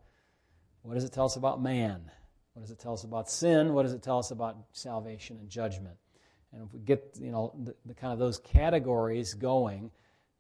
What 0.83 0.95
does 0.95 1.05
it 1.05 1.13
tell 1.13 1.27
us 1.27 1.37
about 1.37 1.63
man? 1.63 2.11
What 2.55 2.63
does 2.63 2.71
it 2.71 2.79
tell 2.79 2.93
us 2.93 3.05
about 3.05 3.31
sin? 3.31 3.73
What 3.73 3.85
does 3.85 3.93
it 3.93 4.03
tell 4.03 4.19
us 4.19 4.31
about 4.31 4.57
salvation 4.73 5.39
and 5.39 5.49
judgment? 5.49 5.97
And 6.53 6.67
if 6.67 6.73
we 6.75 6.81
get 6.81 7.17
you 7.19 7.31
know 7.31 7.55
the, 7.63 7.75
the 7.87 7.95
kind 7.95 8.13
of 8.13 8.19
those 8.19 8.39
categories 8.39 9.35
going, 9.35 9.91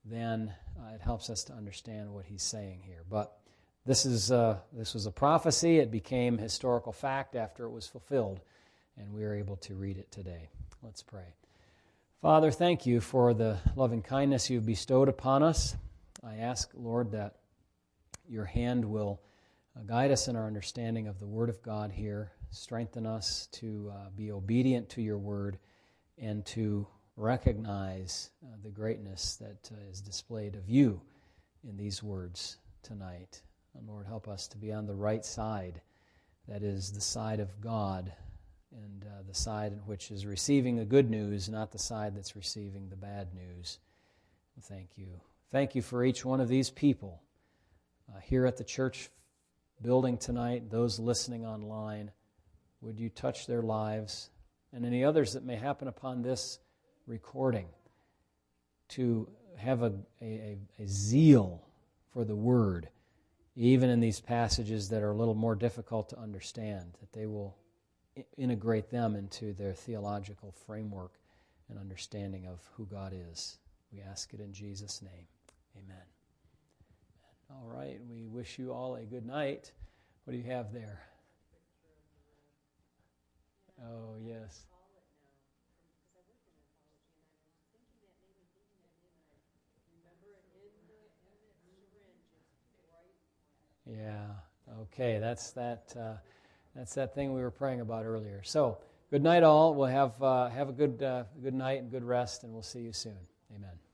then 0.04 0.52
uh, 0.78 0.94
it 0.94 1.00
helps 1.00 1.30
us 1.30 1.44
to 1.44 1.54
understand 1.54 2.12
what 2.12 2.26
he's 2.26 2.42
saying 2.42 2.82
here. 2.84 3.02
But 3.08 3.32
this 3.86 4.04
is 4.04 4.30
uh, 4.30 4.58
this 4.72 4.94
was 4.94 5.06
a 5.06 5.10
prophecy. 5.10 5.78
It 5.78 5.90
became 5.90 6.36
historical 6.38 6.92
fact 6.92 7.34
after 7.34 7.64
it 7.64 7.70
was 7.70 7.86
fulfilled, 7.86 8.40
and 8.96 9.12
we 9.12 9.24
are 9.24 9.34
able 9.34 9.56
to 9.56 9.74
read 9.74 9.96
it 9.98 10.10
today. 10.10 10.48
Let's 10.82 11.02
pray. 11.02 11.34
Father, 12.20 12.50
thank 12.50 12.86
you 12.86 13.00
for 13.00 13.34
the 13.34 13.58
loving 13.74 14.02
kindness 14.02 14.48
you've 14.48 14.66
bestowed 14.66 15.08
upon 15.08 15.42
us. 15.42 15.76
I 16.24 16.36
ask, 16.36 16.70
Lord, 16.74 17.10
that 17.12 17.36
your 18.28 18.44
hand 18.44 18.84
will 18.84 19.20
uh, 19.76 19.82
guide 19.84 20.12
us 20.12 20.28
in 20.28 20.36
our 20.36 20.46
understanding 20.46 21.08
of 21.08 21.18
the 21.18 21.26
Word 21.26 21.48
of 21.48 21.62
God 21.62 21.90
here. 21.90 22.30
Strengthen 22.50 23.06
us 23.06 23.48
to 23.52 23.92
uh, 23.92 24.10
be 24.14 24.30
obedient 24.30 24.88
to 24.90 25.02
your 25.02 25.18
Word 25.18 25.58
and 26.18 26.44
to 26.46 26.86
recognize 27.16 28.30
uh, 28.44 28.56
the 28.62 28.70
greatness 28.70 29.36
that 29.36 29.70
uh, 29.72 29.90
is 29.90 30.00
displayed 30.00 30.54
of 30.54 30.68
you 30.68 31.00
in 31.68 31.76
these 31.76 32.02
words 32.02 32.58
tonight. 32.82 33.42
And 33.74 33.88
Lord, 33.88 34.06
help 34.06 34.28
us 34.28 34.46
to 34.48 34.58
be 34.58 34.72
on 34.72 34.86
the 34.86 34.94
right 34.94 35.24
side, 35.24 35.80
that 36.48 36.62
is, 36.62 36.92
the 36.92 37.00
side 37.00 37.40
of 37.40 37.60
God, 37.60 38.12
and 38.74 39.04
uh, 39.04 39.22
the 39.26 39.34
side 39.34 39.78
which 39.86 40.10
is 40.10 40.26
receiving 40.26 40.76
the 40.76 40.84
good 40.84 41.10
news, 41.10 41.48
not 41.48 41.72
the 41.72 41.78
side 41.78 42.16
that's 42.16 42.36
receiving 42.36 42.88
the 42.88 42.96
bad 42.96 43.28
news. 43.34 43.78
Thank 44.62 44.90
you. 44.96 45.20
Thank 45.50 45.74
you 45.74 45.82
for 45.82 46.04
each 46.04 46.24
one 46.24 46.40
of 46.40 46.48
these 46.48 46.70
people 46.70 47.22
uh, 48.08 48.20
here 48.20 48.46
at 48.46 48.56
the 48.56 48.64
church 48.64 49.10
building 49.82 50.16
tonight, 50.16 50.70
those 50.70 50.98
listening 50.98 51.44
online, 51.44 52.10
would 52.80 52.98
you 52.98 53.08
touch 53.08 53.46
their 53.46 53.62
lives 53.62 54.30
and 54.72 54.84
any 54.84 55.04
others 55.04 55.32
that 55.32 55.44
may 55.44 55.56
happen 55.56 55.88
upon 55.88 56.22
this 56.22 56.58
recording 57.06 57.66
to 58.88 59.28
have 59.56 59.82
a, 59.82 59.92
a, 60.20 60.58
a 60.78 60.86
zeal 60.86 61.62
for 62.12 62.24
the 62.24 62.34
Word, 62.36 62.88
even 63.56 63.90
in 63.90 64.00
these 64.00 64.20
passages 64.20 64.88
that 64.90 65.02
are 65.02 65.10
a 65.10 65.16
little 65.16 65.34
more 65.34 65.54
difficult 65.54 66.08
to 66.10 66.18
understand, 66.18 66.94
that 67.00 67.12
they 67.12 67.26
will 67.26 67.56
integrate 68.36 68.90
them 68.90 69.14
into 69.16 69.52
their 69.54 69.72
theological 69.72 70.52
framework 70.66 71.12
and 71.68 71.78
understanding 71.78 72.46
of 72.46 72.60
who 72.76 72.86
God 72.86 73.12
is. 73.14 73.58
We 73.92 74.00
ask 74.00 74.32
it 74.34 74.40
in 74.40 74.52
Jesus' 74.52 75.02
name. 75.02 75.26
Amen. 75.76 76.04
All 77.50 77.66
right, 77.66 77.98
we 78.10 78.26
wish 78.26 78.58
you 78.58 78.72
all 78.72 78.96
a 78.96 79.02
good 79.02 79.26
night. 79.26 79.72
What 80.24 80.32
do 80.32 80.38
you 80.38 80.50
have 80.50 80.72
there? 80.72 81.00
Oh, 83.82 84.14
yes. 84.24 84.62
Yeah. 93.86 94.26
Okay. 94.82 95.18
That's 95.18 95.50
that. 95.52 95.94
Uh, 95.98 96.14
that's 96.74 96.94
that 96.94 97.14
thing 97.14 97.34
we 97.34 97.42
were 97.42 97.50
praying 97.50 97.80
about 97.80 98.04
earlier. 98.04 98.42
So, 98.44 98.78
good 99.10 99.22
night, 99.22 99.42
all. 99.42 99.74
We'll 99.74 99.88
have 99.88 100.22
uh, 100.22 100.48
have 100.48 100.68
a 100.68 100.72
good 100.72 101.02
uh, 101.02 101.24
good 101.42 101.54
night 101.54 101.80
and 101.80 101.90
good 101.90 102.04
rest, 102.04 102.44
and 102.44 102.52
we'll 102.52 102.62
see 102.62 102.80
you 102.80 102.92
soon. 102.92 103.18
Amen. 103.54 103.91